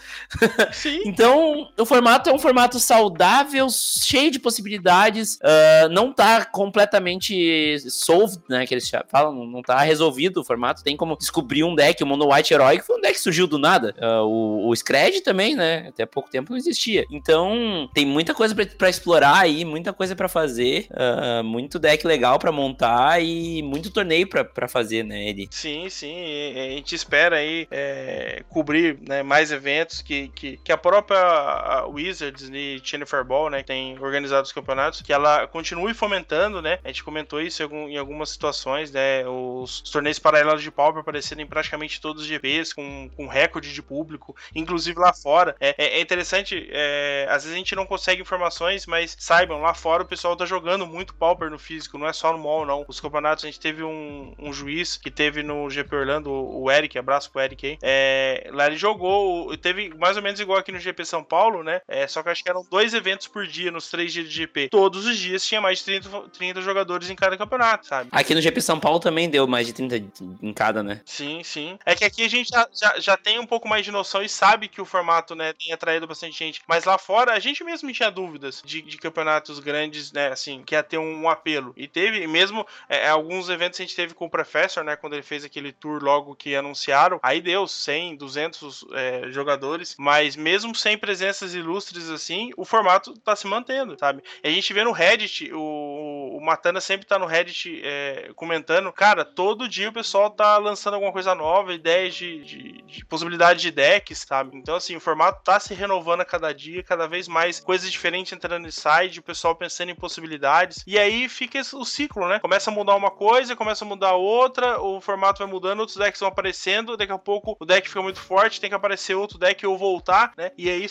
Sim. 0.71 1.01
então, 1.05 1.69
o 1.77 1.85
formato 1.85 2.29
é 2.29 2.33
um 2.33 2.39
formato 2.39 2.79
saudável, 2.79 3.67
cheio 3.69 4.31
de 4.31 4.39
possibilidades. 4.39 5.35
Uh, 5.35 5.89
não 5.89 6.13
tá 6.13 6.45
completamente 6.45 7.79
solved, 7.89 8.41
né? 8.49 8.65
Que 8.65 8.73
eles 8.73 8.89
falam, 9.07 9.45
não 9.45 9.61
tá 9.61 9.79
resolvido 9.81 10.41
o 10.41 10.43
formato. 10.43 10.83
Tem 10.83 10.95
como 10.95 11.17
descobrir 11.17 11.63
um 11.63 11.75
deck, 11.75 12.01
o 12.03 12.07
Mono 12.07 12.33
White 12.33 12.53
Heroic 12.53 12.85
foi 12.85 12.97
um 12.97 13.01
deck 13.01 13.13
que 13.13 13.21
surgiu 13.21 13.47
do 13.47 13.57
nada. 13.57 13.95
Uh, 13.97 14.25
o, 14.25 14.69
o 14.69 14.75
Scred 14.75 15.21
também, 15.21 15.55
né? 15.55 15.87
Até 15.89 16.05
pouco 16.05 16.29
tempo 16.29 16.51
não 16.51 16.57
existia. 16.57 17.05
Então, 17.11 17.89
tem 17.93 18.05
muita 18.05 18.33
coisa 18.33 18.55
para 18.55 18.89
explorar 18.89 19.39
aí, 19.39 19.65
muita 19.65 19.93
coisa 19.93 20.15
para 20.15 20.27
fazer, 20.27 20.87
uh, 20.91 21.43
muito 21.43 21.79
deck 21.79 22.05
legal 22.05 22.39
para 22.39 22.51
montar 22.51 23.21
e 23.21 23.61
muito 23.61 23.91
torneio 23.91 24.27
para 24.27 24.67
fazer, 24.67 25.03
né, 25.03 25.27
Ele. 25.27 25.47
Sim, 25.51 25.89
sim. 25.89 26.15
A 26.55 26.69
gente 26.75 26.95
espera 26.95 27.40
aí 27.41 27.67
é, 27.69 28.43
cobrir 28.49 28.97
né, 29.07 29.23
mais 29.23 29.51
eventos 29.51 30.01
que, 30.01 30.29
que, 30.29 30.57
que 30.57 30.71
a 30.71 30.77
própria 30.77 31.85
Wizards 31.87 32.49
e 32.51 32.81
Jennifer 32.83 33.23
Ball, 33.23 33.49
né, 33.49 33.63
tem 33.63 33.97
organizado 33.99 34.43
os 34.43 34.51
campeonatos, 34.51 35.01
que 35.01 35.13
ela 35.13 35.47
continue 35.47 35.93
fomentando, 35.93 36.61
né? 36.61 36.79
A 36.83 36.87
gente 36.87 37.03
comentou 37.03 37.41
isso 37.41 37.63
em, 37.63 37.97
algumas 37.97 38.29
situações, 38.29 38.91
né? 38.91 39.27
Os, 39.27 39.81
torneios 39.81 40.19
paralelos 40.19 40.61
de 40.61 40.71
Pauper 40.71 41.01
aparecendo 41.01 41.41
em 41.41 41.47
praticamente 41.47 41.99
todos 41.99 42.23
os 42.23 42.27
GPs, 42.27 42.73
com, 42.73 43.09
com 43.15 43.27
recorde 43.27 43.73
de 43.73 43.81
público, 43.81 44.35
inclusive 44.55 44.99
lá 44.99 45.13
fora. 45.13 45.55
É, 45.59 45.75
é, 45.77 45.97
é 45.97 46.01
interessante, 46.01 46.69
é, 46.71 47.27
às 47.29 47.43
vezes 47.43 47.55
a 47.55 47.57
gente 47.57 47.75
não 47.75 47.85
consegue 47.85 48.21
informações, 48.21 48.85
mas 48.85 49.15
saibam, 49.19 49.61
lá 49.61 49.73
fora 49.73 50.03
o 50.03 50.07
pessoal 50.07 50.35
tá 50.35 50.45
jogando 50.45 50.85
muito 50.85 51.13
Pauper 51.13 51.49
no 51.49 51.59
físico, 51.59 51.97
não 51.97 52.07
é 52.07 52.13
só 52.13 52.31
no 52.31 52.39
mall, 52.39 52.65
não. 52.65 52.85
Os 52.87 52.99
campeonatos, 52.99 53.43
a 53.43 53.47
gente 53.47 53.59
teve 53.59 53.83
um, 53.83 54.33
um 54.39 54.53
juiz 54.53 54.97
que 54.97 55.11
teve 55.11 55.43
no 55.43 55.69
GP 55.69 55.95
Orlando, 55.95 56.31
o 56.31 56.69
Eric, 56.71 56.97
abraço 56.97 57.20
pro 57.29 57.41
Eric 57.41 57.65
aí. 57.65 57.77
É, 57.81 58.49
lá 58.51 58.67
ele 58.67 58.77
jogou, 58.77 59.55
teve 59.57 59.93
mais 59.97 60.17
ou 60.17 60.23
menos 60.23 60.39
igual 60.39 60.59
aqui 60.59 60.71
no 60.71 60.79
GP 60.79 61.05
São 61.05 61.23
Paulo, 61.23 61.63
né? 61.63 61.81
É, 61.87 62.07
só 62.07 62.23
que 62.23 62.29
acho 62.29 62.43
que 62.43 62.49
eram 62.49 62.65
dois 62.69 62.93
eventos 62.93 63.27
por 63.27 63.45
dia 63.45 63.71
nos 63.71 63.89
três 63.89 64.13
dias 64.13 64.27
de 64.27 64.35
GP. 64.35 64.69
Todos 64.69 65.05
os 65.05 65.17
dias 65.17 65.45
tinha 65.45 65.61
mais 65.61 65.79
de 65.79 65.85
30, 65.85 66.09
30 66.29 66.61
jogadores 66.61 67.09
em 67.09 67.15
cada 67.15 67.37
campeonato, 67.37 67.85
sabe? 67.87 68.09
Aqui 68.11 68.33
no 68.33 68.41
GP 68.41 68.61
São 68.61 68.79
Paulo 68.79 68.99
também 68.99 69.29
deu 69.29 69.47
mais 69.47 69.67
de 69.67 69.73
30 69.73 70.03
em 70.41 70.53
cada, 70.53 70.81
né? 70.83 71.01
Sim, 71.05 71.43
sim. 71.43 71.77
É 71.85 71.95
que 71.95 72.03
aqui 72.03 72.23
a 72.23 72.29
gente 72.29 72.49
já, 72.49 72.67
já, 72.73 72.99
já 72.99 73.17
tem 73.17 73.39
um 73.39 73.45
pouco 73.45 73.67
mais 73.67 73.85
de 73.85 73.91
noção 73.91 74.21
e 74.21 74.29
sabe 74.29 74.67
que 74.67 74.81
o 74.81 74.85
formato, 74.85 75.35
né, 75.35 75.53
tem 75.53 75.73
atraído 75.73 76.07
bastante 76.07 76.37
gente. 76.37 76.61
Mas 76.67 76.85
lá 76.85 76.97
fora, 76.97 77.33
a 77.33 77.39
gente 77.39 77.63
mesmo 77.63 77.91
tinha 77.91 78.09
dúvidas 78.09 78.61
de, 78.65 78.81
de 78.81 78.97
campeonatos 78.97 79.59
grandes, 79.59 80.11
né, 80.11 80.27
assim, 80.29 80.63
que 80.63 80.75
ia 80.75 80.83
ter 80.83 80.97
um, 80.97 81.23
um 81.23 81.29
apelo. 81.29 81.73
E 81.75 81.87
teve, 81.87 82.25
mesmo 82.27 82.65
é, 82.87 83.09
alguns 83.09 83.49
eventos 83.49 83.79
a 83.79 83.83
gente 83.83 83.95
teve 83.95 84.13
com 84.13 84.25
o 84.25 84.29
Professor, 84.29 84.83
né, 84.83 84.95
quando 84.95 85.13
ele 85.13 85.23
fez 85.23 85.43
aquele 85.43 85.71
tour 85.71 86.03
logo 86.03 86.35
que 86.35 86.55
anunciaram. 86.55 87.10
Aí 87.21 87.41
deu 87.41 87.67
100, 87.67 88.17
200 88.17 88.85
é, 88.93 89.31
jogadores. 89.31 89.95
Mas 89.97 90.35
mesmo 90.35 90.75
sem 90.75 90.97
presenças 90.97 91.53
ilustres 91.53 92.09
assim, 92.09 92.51
o 92.57 92.65
formato 92.65 93.13
tá 93.19 93.35
se 93.35 93.47
mantendo, 93.47 93.97
sabe? 93.99 94.23
E 94.43 94.47
a 94.47 94.51
gente 94.51 94.73
vê 94.73 94.83
no 94.83 94.91
Reddit, 94.91 95.51
o, 95.53 96.37
o 96.37 96.41
Matana 96.41 96.81
sempre 96.81 97.05
tá 97.05 97.17
no 97.17 97.25
Reddit 97.25 97.81
é, 97.83 98.31
comentando, 98.35 98.91
cara, 98.91 99.23
todo 99.25 99.67
dia 99.67 99.89
o 99.89 99.93
pessoal 99.93 100.29
tá 100.29 100.57
lançando 100.57 100.95
alguma 100.95 101.11
coisa 101.11 101.35
nova, 101.35 101.73
ideias 101.73 102.15
de, 102.15 102.43
de, 102.43 102.81
de 102.81 103.05
possibilidade 103.05 103.61
de 103.61 103.71
decks, 103.71 104.25
sabe? 104.27 104.57
Então, 104.57 104.75
assim, 104.75 104.95
o 104.95 104.99
formato 104.99 105.43
tá 105.43 105.59
se 105.59 105.73
renovando 105.73 106.21
a 106.21 106.25
cada 106.25 106.53
dia, 106.53 106.83
cada 106.83 107.07
vez 107.07 107.27
mais 107.27 107.59
coisas 107.59 107.91
diferentes 107.91 108.33
entrando 108.33 108.63
no 108.63 108.71
site, 108.71 109.19
o 109.19 109.23
pessoal 109.23 109.55
pensando 109.55 109.89
em 109.89 109.95
possibilidades. 109.95 110.83
E 110.85 110.97
aí 110.97 111.27
fica 111.29 111.61
o 111.73 111.85
ciclo, 111.85 112.27
né? 112.27 112.39
Começa 112.39 112.69
a 112.69 112.73
mudar 112.73 112.95
uma 112.95 113.11
coisa, 113.11 113.55
começa 113.55 113.85
a 113.85 113.87
mudar 113.87 114.13
outra, 114.13 114.81
o 114.81 114.99
formato 115.01 115.39
vai 115.39 115.51
mudando, 115.51 115.79
outros 115.79 115.97
decks 115.97 116.19
vão 116.19 116.29
aparecendo, 116.29 116.97
daqui 117.01 117.13
a 117.13 117.17
pouco 117.17 117.55
o 117.59 117.65
deck 117.65 117.87
fica 117.87 118.01
muito 118.01 118.19
forte, 118.19 118.59
tem 118.59 118.69
que 118.69 118.75
aparecer 118.75 119.15
outro 119.15 119.37
deck 119.37 119.65
ou 119.65 119.77
voltar, 119.77 120.33
né? 120.37 120.51
E 120.57 120.69
aí 120.69 120.87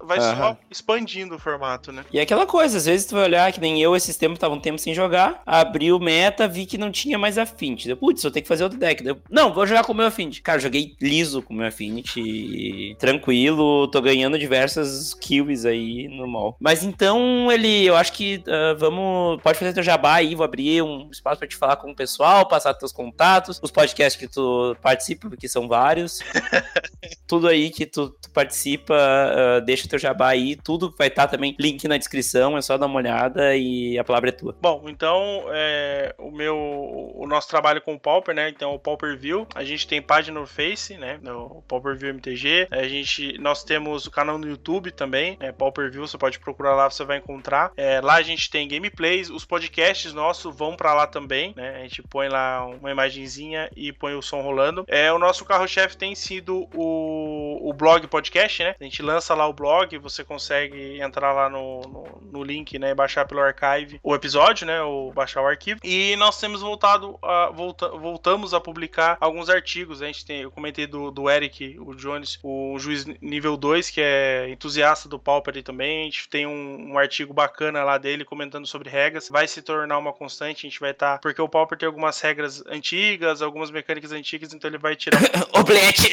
vai 0.00 0.18
uhum. 0.18 0.36
só 0.36 0.56
expandindo 0.70 1.34
o 1.34 1.38
formato, 1.38 1.92
né? 1.92 2.04
E 2.12 2.18
é 2.18 2.22
aquela 2.22 2.46
coisa, 2.46 2.76
às 2.76 2.86
vezes 2.86 3.06
tu 3.06 3.14
vai 3.14 3.24
olhar, 3.24 3.52
que 3.52 3.60
nem 3.60 3.80
eu 3.80 3.96
esses 3.96 4.16
tempos 4.16 4.38
tava 4.38 4.54
um 4.54 4.60
tempo 4.60 4.78
sem 4.78 4.94
jogar, 4.94 5.42
abri 5.46 5.92
o 5.92 5.98
meta, 5.98 6.48
vi 6.48 6.66
que 6.66 6.78
não 6.78 6.90
tinha 6.90 7.18
mais 7.18 7.38
Affinity. 7.38 7.94
Putz, 7.94 8.22
eu 8.24 8.30
tenho 8.30 8.42
que 8.42 8.48
fazer 8.48 8.64
outro 8.64 8.78
deck. 8.78 9.04
não, 9.30 9.52
vou 9.52 9.66
jogar 9.66 9.84
com 9.84 9.92
o 9.92 9.96
meu 9.96 10.06
Affinity. 10.06 10.42
Cara, 10.42 10.58
joguei 10.58 10.94
liso 11.00 11.42
com 11.42 11.54
o 11.54 11.56
meu 11.56 11.66
Affinity, 11.66 12.96
tranquilo, 12.98 13.88
tô 13.88 14.00
ganhando 14.00 14.38
diversas 14.38 15.14
kills 15.14 15.66
aí 15.66 16.08
no 16.08 16.26
mall. 16.26 16.56
Mas 16.60 16.82
então, 16.82 17.50
ele, 17.50 17.84
eu 17.84 17.96
acho 17.96 18.12
que 18.12 18.42
uh, 18.46 18.76
vamos, 18.78 19.40
pode 19.42 19.58
fazer 19.58 19.72
teu 19.72 19.82
jabá 19.82 20.14
aí, 20.14 20.34
vou 20.34 20.44
abrir 20.44 20.82
um 20.82 21.08
espaço 21.10 21.38
pra 21.38 21.48
te 21.48 21.56
falar 21.56 21.76
com 21.76 21.90
o 21.90 21.94
pessoal, 21.94 22.46
passar 22.46 22.74
teus 22.74 22.92
contatos, 22.92 23.60
os 23.62 23.70
podcasts 23.70 24.20
que 24.20 24.32
tu 24.32 24.76
participa, 24.80 25.28
porque 25.28 25.48
são 25.52 25.68
vários. 25.68 26.20
tudo 27.32 27.48
aí 27.48 27.70
que 27.70 27.86
tu, 27.86 28.10
tu 28.10 28.30
participa, 28.30 28.94
uh, 28.94 29.60
deixa 29.64 29.88
teu 29.88 29.98
jabá 29.98 30.28
aí, 30.28 30.56
tudo 30.56 30.94
vai 30.98 31.08
estar 31.08 31.22
tá 31.22 31.28
também 31.28 31.56
link 31.58 31.86
na 31.88 31.96
descrição, 31.96 32.58
é 32.58 32.62
só 32.62 32.76
dar 32.76 32.86
uma 32.86 32.98
olhada 32.98 33.56
e 33.56 33.98
a 33.98 34.04
palavra 34.04 34.28
é 34.28 34.32
tua. 34.32 34.56
Bom, 34.60 34.84
então, 34.86 35.44
é, 35.50 36.14
o 36.18 36.30
meu, 36.30 36.56
o 36.56 37.26
nosso 37.26 37.48
trabalho 37.48 37.80
com 37.80 37.94
o 37.94 37.98
Pauper, 37.98 38.34
né, 38.34 38.48
então 38.48 38.74
o 38.74 38.78
Pauper 38.78 39.16
View, 39.16 39.46
a 39.54 39.64
gente 39.64 39.86
tem 39.86 40.02
página 40.02 40.38
no 40.38 40.46
Face, 40.46 40.96
né, 40.96 41.18
no 41.22 41.62
Pauper 41.66 41.96
View 41.96 42.10
MTG, 42.10 42.68
a 42.70 42.84
gente, 42.84 43.38
nós 43.38 43.64
temos 43.64 44.06
o 44.06 44.10
canal 44.10 44.38
no 44.38 44.46
YouTube 44.46 44.90
também, 44.92 45.36
é 45.40 45.52
Pauper 45.52 45.90
View, 45.90 46.06
você 46.06 46.18
pode 46.18 46.38
procurar 46.38 46.74
lá, 46.74 46.90
você 46.90 47.04
vai 47.04 47.18
encontrar. 47.18 47.72
É, 47.76 48.00
lá 48.00 48.14
a 48.14 48.22
gente 48.22 48.50
tem 48.50 48.68
gameplays, 48.68 49.30
os 49.30 49.44
podcasts 49.44 50.12
nossos 50.12 50.54
vão 50.54 50.76
para 50.76 50.94
lá 50.94 51.06
também, 51.06 51.54
né, 51.56 51.76
a 51.76 51.82
gente 51.82 52.02
põe 52.02 52.28
lá 52.28 52.66
uma 52.66 52.90
imagenzinha 52.90 53.70
e 53.74 53.92
põe 53.92 54.14
o 54.14 54.22
som 54.22 54.42
rolando. 54.42 54.84
É, 54.86 55.12
o 55.12 55.18
nosso 55.18 55.41
carro-chefe 55.44 55.96
tem 55.96 56.14
sido 56.14 56.68
o, 56.74 57.68
o 57.68 57.72
blog 57.72 58.06
podcast, 58.06 58.62
né, 58.62 58.74
a 58.80 58.84
gente 58.84 59.02
lança 59.02 59.34
lá 59.34 59.46
o 59.46 59.52
blog, 59.52 59.96
você 59.98 60.24
consegue 60.24 61.00
entrar 61.00 61.32
lá 61.32 61.48
no, 61.48 61.80
no, 61.82 62.22
no 62.32 62.44
link, 62.44 62.78
né, 62.78 62.94
baixar 62.94 63.26
pelo 63.26 63.40
archive 63.40 64.00
o 64.02 64.14
episódio, 64.14 64.66
né, 64.66 64.82
ou 64.82 65.12
baixar 65.12 65.42
o 65.42 65.46
arquivo. 65.46 65.80
E 65.82 66.16
nós 66.16 66.38
temos 66.38 66.60
voltado 66.60 67.18
a, 67.22 67.50
volta, 67.50 67.88
voltamos 67.88 68.54
a 68.54 68.60
publicar 68.60 69.16
alguns 69.20 69.48
artigos, 69.48 70.02
a 70.02 70.06
gente 70.06 70.24
tem, 70.24 70.42
eu 70.42 70.50
comentei 70.50 70.86
do, 70.86 71.10
do 71.10 71.30
Eric, 71.30 71.78
o 71.78 71.94
Jones, 71.94 72.38
o 72.42 72.78
juiz 72.78 73.04
nível 73.20 73.56
2, 73.56 73.90
que 73.90 74.00
é 74.00 74.48
entusiasta 74.48 75.08
do 75.08 75.18
Pauper 75.18 75.62
também, 75.62 76.02
a 76.02 76.04
gente 76.04 76.28
tem 76.28 76.46
um, 76.46 76.92
um, 76.92 76.98
artigo 76.98 77.34
bacana 77.34 77.84
lá 77.84 77.98
dele 77.98 78.24
comentando 78.24 78.66
sobre 78.66 78.88
regras, 78.88 79.28
vai 79.28 79.46
se 79.46 79.60
tornar 79.60 79.98
uma 79.98 80.12
constante, 80.12 80.66
a 80.66 80.70
gente 80.70 80.80
vai 80.80 80.92
estar, 80.92 81.14
tá, 81.14 81.18
porque 81.18 81.42
o 81.42 81.48
Pauper 81.48 81.76
tem 81.76 81.86
algumas 81.86 82.20
regras 82.20 82.64
antigas, 82.66 83.42
algumas 83.42 83.70
mecânicas 83.70 84.12
antigas, 84.12 84.54
então 84.54 84.70
ele 84.70 84.78
vai 84.78 84.96
tirar... 84.96 85.20
Oblete! 85.52 86.10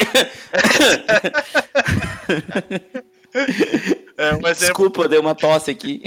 É, 4.20 4.34
um 4.34 4.38
Desculpa, 4.40 5.08
deu 5.08 5.22
uma 5.22 5.34
tosse 5.34 5.70
aqui. 5.70 6.02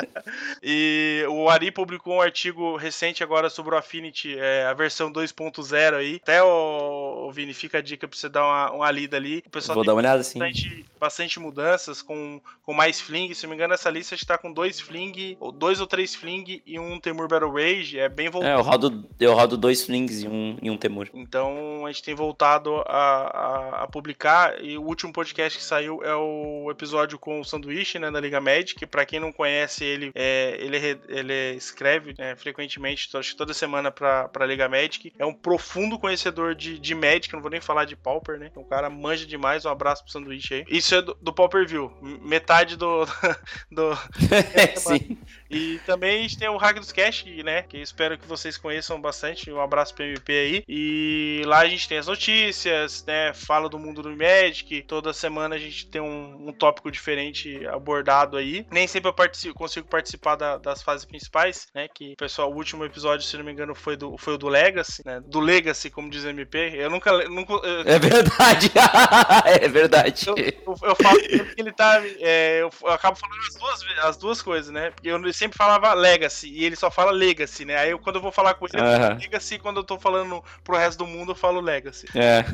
e 0.62 1.22
o 1.28 1.50
Ari 1.50 1.70
publicou 1.70 2.14
um 2.14 2.20
artigo 2.22 2.76
recente 2.76 3.22
agora 3.22 3.50
sobre 3.50 3.74
o 3.74 3.78
Affinity, 3.78 4.38
é, 4.38 4.64
a 4.64 4.72
versão 4.72 5.12
2.0 5.12 5.94
aí. 5.94 6.18
Até 6.22 6.42
o, 6.42 7.26
o 7.28 7.30
Vini, 7.30 7.52
fica 7.52 7.76
a 7.76 7.82
dica 7.82 8.08
pra 8.08 8.18
você 8.18 8.30
dar 8.30 8.42
uma, 8.42 8.72
uma 8.72 8.90
lida 8.90 9.18
ali. 9.18 9.44
O 9.46 9.50
pessoal 9.50 9.74
Vou 9.74 9.84
dar 9.84 9.92
uma 9.92 9.98
olhada 9.98 10.18
bastante, 10.18 10.62
sim. 10.62 10.84
Bastante 10.98 11.38
mudanças 11.38 12.00
com, 12.00 12.40
com 12.64 12.72
mais 12.72 13.02
fling. 13.02 13.34
Se 13.34 13.42
não 13.42 13.50
me 13.50 13.56
engano, 13.56 13.74
essa 13.74 13.90
lista 13.90 14.14
está 14.14 14.38
com 14.38 14.50
dois 14.50 14.80
fling, 14.80 15.36
ou 15.38 15.52
dois 15.52 15.78
ou 15.78 15.86
três 15.86 16.14
fling 16.14 16.62
e 16.64 16.78
um 16.78 16.98
Temur 16.98 17.28
Battle 17.28 17.52
Rage. 17.52 17.98
É 17.98 18.08
bem 18.08 18.30
voltado. 18.30 18.50
É, 18.50 18.58
eu 18.58 18.62
rodo, 18.62 19.04
eu 19.20 19.34
rodo 19.34 19.58
dois 19.58 19.84
flings 19.84 20.22
e 20.22 20.28
um, 20.28 20.56
e 20.62 20.70
um 20.70 20.78
Temur. 20.78 21.08
Então 21.12 21.84
a 21.84 21.92
gente 21.92 22.02
tem 22.02 22.14
voltado 22.14 22.76
a, 22.86 22.94
a, 22.96 23.82
a 23.82 23.86
publicar. 23.88 24.64
E 24.64 24.78
o 24.78 24.82
último 24.82 25.12
podcast 25.12 25.58
que 25.58 25.64
saiu 25.64 26.02
é 26.02 26.16
o 26.16 26.70
episódio 26.70 27.18
com 27.18 27.41
o 27.42 27.44
Sanduíche, 27.44 27.98
né, 27.98 28.10
da 28.10 28.20
Liga 28.20 28.40
Magic. 28.40 28.86
Para 28.86 29.04
quem 29.04 29.20
não 29.20 29.32
conhece 29.32 29.84
ele, 29.84 30.10
é, 30.14 30.56
ele, 30.58 30.76
ele 31.08 31.56
escreve 31.56 32.14
né, 32.18 32.34
frequentemente, 32.36 33.08
acho 33.16 33.32
que 33.32 33.36
toda 33.36 33.54
semana 33.54 33.90
pra, 33.90 34.28
pra 34.28 34.46
Liga 34.46 34.68
Magic. 34.68 35.12
É 35.18 35.24
um 35.24 35.34
profundo 35.34 35.98
conhecedor 35.98 36.54
de, 36.54 36.78
de 36.78 36.94
Magic, 36.94 37.32
não 37.32 37.42
vou 37.42 37.50
nem 37.50 37.60
falar 37.60 37.84
de 37.84 37.96
Pauper, 37.96 38.38
né? 38.38 38.50
O 38.54 38.64
cara 38.64 38.88
manja 38.88 39.26
demais, 39.26 39.64
um 39.64 39.70
abraço 39.70 40.02
pro 40.02 40.12
Sanduíche 40.12 40.54
aí. 40.54 40.64
Isso 40.68 40.94
é 40.94 41.02
do, 41.02 41.16
do 41.20 41.32
Pauper 41.32 41.66
View, 41.66 41.92
metade 42.00 42.76
do... 42.76 43.04
do... 43.70 43.96
Sim. 44.76 45.18
E 45.52 45.78
também 45.84 46.18
a 46.18 46.22
gente 46.22 46.38
tem 46.38 46.48
o 46.48 46.56
Hack 46.56 46.78
dos 46.78 46.92
Cash, 46.92 47.24
né? 47.44 47.62
Que 47.62 47.76
espero 47.76 48.16
que 48.16 48.26
vocês 48.26 48.56
conheçam 48.56 48.98
bastante. 48.98 49.52
Um 49.52 49.60
abraço 49.60 49.94
pro 49.94 50.04
MP 50.04 50.32
aí. 50.32 50.64
E 50.66 51.42
lá 51.44 51.58
a 51.58 51.68
gente 51.68 51.86
tem 51.86 51.98
as 51.98 52.06
notícias, 52.06 53.04
né? 53.06 53.34
Fala 53.34 53.68
do 53.68 53.78
mundo 53.78 54.02
do 54.02 54.16
Magic. 54.16 54.82
Toda 54.82 55.12
semana 55.12 55.56
a 55.56 55.58
gente 55.58 55.86
tem 55.86 56.00
um, 56.00 56.48
um 56.48 56.52
tópico 56.52 56.90
diferente 56.90 57.66
abordado 57.66 58.38
aí. 58.38 58.66
Nem 58.70 58.86
sempre 58.86 59.10
eu 59.10 59.14
participo, 59.14 59.54
consigo 59.54 59.86
participar 59.86 60.36
da, 60.36 60.56
das 60.56 60.82
fases 60.82 61.04
principais, 61.04 61.66
né? 61.74 61.86
Que, 61.86 62.16
pessoal, 62.16 62.50
o 62.50 62.56
último 62.56 62.84
episódio, 62.84 63.26
se 63.26 63.36
não 63.36 63.44
me 63.44 63.52
engano, 63.52 63.74
foi 63.74 63.94
do, 63.94 64.16
foi 64.16 64.34
o 64.34 64.38
do 64.38 64.48
Legacy, 64.48 65.02
né? 65.04 65.20
Do 65.20 65.38
Legacy, 65.38 65.90
como 65.90 66.08
diz 66.08 66.24
o 66.24 66.28
MP. 66.28 66.72
Eu 66.74 66.88
nunca. 66.88 67.28
nunca 67.28 67.52
eu... 67.52 67.80
É 67.82 67.98
verdade. 67.98 68.72
é 69.60 69.68
verdade. 69.68 70.28
Eu, 70.28 70.36
eu, 70.36 70.76
eu 70.82 70.96
falo 70.96 71.20
que 71.20 71.54
ele 71.58 71.72
tá. 71.72 72.00
É, 72.20 72.62
eu, 72.62 72.70
acabo 72.88 73.18
falando 73.18 73.38
as 73.46 73.54
duas, 73.54 73.98
as 73.98 74.16
duas 74.16 74.40
coisas, 74.40 74.72
né? 74.72 74.90
Porque 74.90 75.08
eu 75.08 75.18
sempre 75.42 75.58
falava 75.58 75.92
Legacy 75.92 76.48
e 76.48 76.64
ele 76.64 76.76
só 76.76 76.90
fala 76.90 77.10
Legacy, 77.10 77.64
né? 77.64 77.76
Aí 77.76 77.90
eu, 77.90 77.98
quando 77.98 78.16
eu 78.16 78.22
vou 78.22 78.30
falar 78.30 78.54
com 78.54 78.66
ele, 78.66 78.76
eu 78.76 79.00
falo 79.00 79.18
Legacy. 79.18 79.58
Quando 79.58 79.78
eu 79.78 79.84
tô 79.84 79.98
falando 79.98 80.42
pro 80.62 80.76
resto 80.76 80.98
do 80.98 81.06
mundo, 81.06 81.32
eu 81.32 81.36
falo 81.36 81.60
Legacy. 81.60 82.06
É. 82.14 82.44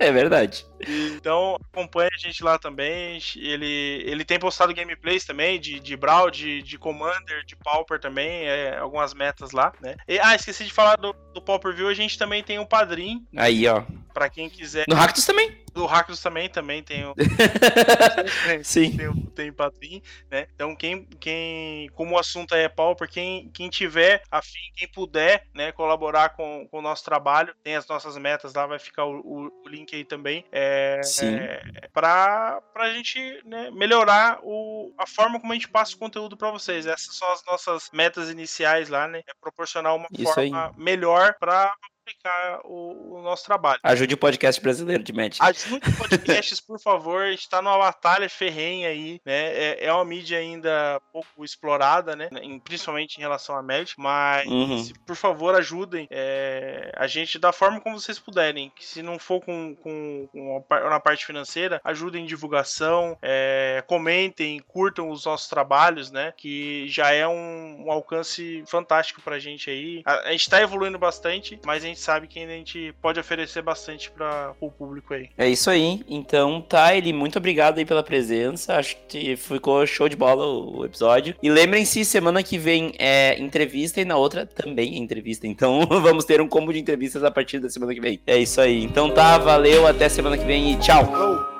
é 0.00 0.10
verdade. 0.10 0.66
Então, 1.14 1.56
acompanha 1.72 2.10
a 2.12 2.18
gente 2.18 2.42
lá 2.42 2.58
também. 2.58 3.20
Ele, 3.36 4.02
ele 4.06 4.24
tem 4.24 4.38
postado 4.38 4.74
gameplays 4.74 5.24
também 5.24 5.60
de, 5.60 5.78
de 5.78 5.96
Brawl, 5.96 6.30
de, 6.30 6.62
de 6.62 6.78
Commander, 6.78 7.44
de 7.44 7.54
Pauper 7.56 8.00
também, 8.00 8.46
é, 8.46 8.78
algumas 8.78 9.12
metas 9.12 9.52
lá, 9.52 9.72
né? 9.80 9.96
E, 10.08 10.18
ah, 10.18 10.34
esqueci 10.34 10.64
de 10.64 10.72
falar 10.72 10.96
do, 10.96 11.14
do 11.34 11.42
Pauper 11.42 11.74
View, 11.74 11.88
a 11.88 11.94
gente 11.94 12.18
também 12.18 12.42
tem 12.42 12.58
um 12.58 12.66
padrinho. 12.66 13.22
Aí, 13.36 13.66
ó. 13.68 13.82
Pra 14.14 14.28
quem 14.28 14.48
quiser. 14.48 14.86
No 14.88 14.94
Ractus 14.94 15.24
também. 15.24 15.59
Do 15.72 15.86
Ractus 15.86 16.20
também, 16.20 16.48
também 16.48 16.82
tem 16.82 17.04
o. 17.04 17.14
Sim. 18.64 18.96
Tem, 18.96 19.12
tem 19.34 19.52
padrinho, 19.52 20.02
né? 20.30 20.46
Então, 20.54 20.74
quem, 20.74 21.04
quem. 21.04 21.88
Como 21.90 22.14
o 22.14 22.18
assunto 22.18 22.54
é 22.54 22.68
Pauper, 22.68 23.08
quem, 23.08 23.48
quem 23.50 23.70
tiver 23.70 24.22
afim, 24.30 24.58
quem 24.76 24.88
puder, 24.88 25.46
né, 25.54 25.72
colaborar 25.72 26.30
com, 26.30 26.66
com 26.70 26.78
o 26.78 26.82
nosso 26.82 27.04
trabalho, 27.04 27.54
tem 27.62 27.76
as 27.76 27.86
nossas 27.86 28.16
metas 28.16 28.54
lá, 28.54 28.66
vai 28.66 28.78
ficar 28.78 29.04
o, 29.04 29.20
o, 29.20 29.62
o 29.64 29.68
link 29.68 29.94
aí 29.94 30.04
também. 30.04 30.44
É, 30.50 31.00
Sim. 31.02 31.34
É, 31.34 31.88
pra, 31.92 32.60
pra 32.72 32.90
gente 32.90 33.40
né, 33.44 33.70
melhorar 33.70 34.40
o, 34.42 34.92
a 34.98 35.06
forma 35.06 35.40
como 35.40 35.52
a 35.52 35.56
gente 35.56 35.68
passa 35.68 35.94
o 35.94 35.98
conteúdo 35.98 36.36
para 36.36 36.50
vocês. 36.50 36.86
Essas 36.86 37.16
são 37.16 37.30
as 37.32 37.44
nossas 37.44 37.90
metas 37.92 38.28
iniciais 38.28 38.88
lá, 38.88 39.06
né? 39.06 39.22
É 39.26 39.32
proporcionar 39.40 39.94
uma 39.94 40.08
Isso 40.12 40.32
forma 40.32 40.66
aí. 40.66 40.72
melhor 40.76 41.34
para 41.38 41.72
publicar 42.10 42.60
o, 42.64 43.18
o, 43.18 43.22
nosso 43.22 43.44
trabalho. 43.44 43.80
Ajude 43.82 44.14
o 44.14 44.18
podcast 44.18 44.60
brasileiro 44.60 45.02
de 45.02 45.12
Magic. 45.12 45.38
Ajude 45.40 45.92
podcasts, 45.96 46.60
por 46.60 46.80
favor. 46.80 47.22
A 47.22 47.30
gente 47.30 47.48
tá 47.48 47.60
numa 47.62 47.78
batalha 47.78 48.28
ferrenha 48.28 48.88
aí, 48.88 49.20
né? 49.24 49.52
É, 49.54 49.86
é 49.86 49.92
uma 49.92 50.04
mídia 50.04 50.38
ainda 50.38 51.00
pouco 51.12 51.44
explorada, 51.44 52.16
né? 52.16 52.28
Em, 52.42 52.58
principalmente 52.58 53.16
em 53.18 53.20
relação 53.20 53.56
a 53.56 53.62
Magic, 53.62 53.94
mas 53.98 54.48
Uhum. 54.50 54.92
por 55.06 55.16
favor, 55.16 55.54
ajudem 55.54 56.06
é, 56.10 56.92
a 56.96 57.06
gente 57.06 57.38
da 57.38 57.52
forma 57.52 57.80
como 57.80 57.98
vocês 58.00 58.18
puderem. 58.18 58.70
Que 58.74 58.84
se 58.84 59.02
não 59.02 59.18
for 59.18 59.40
com, 59.40 59.74
com, 59.76 60.28
com 60.32 60.56
a 60.56 60.60
par- 60.62 60.90
na 60.90 61.00
parte 61.00 61.26
financeira, 61.26 61.80
ajudem 61.84 62.22
em 62.22 62.26
divulgação, 62.26 63.16
é, 63.22 63.82
comentem, 63.86 64.58
curtam 64.60 65.10
os 65.10 65.24
nossos 65.24 65.48
trabalhos, 65.48 66.10
né? 66.10 66.32
Que 66.36 66.88
já 66.88 67.12
é 67.12 67.26
um, 67.26 67.86
um 67.86 67.90
alcance 67.92 68.62
fantástico 68.66 69.20
pra 69.22 69.38
gente 69.38 69.70
aí. 69.70 70.02
A, 70.04 70.28
a 70.28 70.32
gente 70.32 70.48
tá 70.48 70.60
evoluindo 70.60 70.98
bastante, 70.98 71.58
mas 71.64 71.84
a 71.84 71.86
gente 71.86 71.99
sabe 72.00 72.26
que 72.26 72.38
ainda 72.38 72.52
a 72.52 72.56
gente 72.56 72.94
pode 73.00 73.20
oferecer 73.20 73.62
bastante 73.62 74.10
para 74.10 74.52
o 74.60 74.70
público 74.70 75.14
aí. 75.14 75.28
É 75.36 75.48
isso 75.48 75.70
aí. 75.70 76.02
Então, 76.08 76.60
tá, 76.60 76.94
ele 76.94 77.12
muito 77.12 77.38
obrigado 77.38 77.78
aí 77.78 77.84
pela 77.84 78.02
presença. 78.02 78.76
Acho 78.76 78.96
que 79.08 79.36
ficou 79.36 79.86
show 79.86 80.08
de 80.08 80.16
bola 80.16 80.46
o 80.46 80.84
episódio. 80.84 81.34
E 81.42 81.50
lembrem-se, 81.50 82.04
semana 82.04 82.42
que 82.42 82.58
vem 82.58 82.92
é 82.98 83.38
entrevista 83.40 84.00
e 84.00 84.04
na 84.04 84.16
outra 84.16 84.46
também 84.46 84.94
é 84.94 84.98
entrevista. 84.98 85.46
Então, 85.46 85.86
vamos 85.88 86.24
ter 86.24 86.40
um 86.40 86.48
combo 86.48 86.72
de 86.72 86.78
entrevistas 86.78 87.22
a 87.24 87.30
partir 87.30 87.58
da 87.58 87.68
semana 87.68 87.94
que 87.94 88.00
vem. 88.00 88.20
É 88.26 88.38
isso 88.38 88.60
aí. 88.60 88.82
Então 88.82 89.10
tá, 89.10 89.38
valeu, 89.38 89.86
até 89.86 90.08
semana 90.08 90.36
que 90.36 90.44
vem 90.44 90.72
e 90.72 90.76
tchau. 90.76 91.06
Falou! 91.06 91.59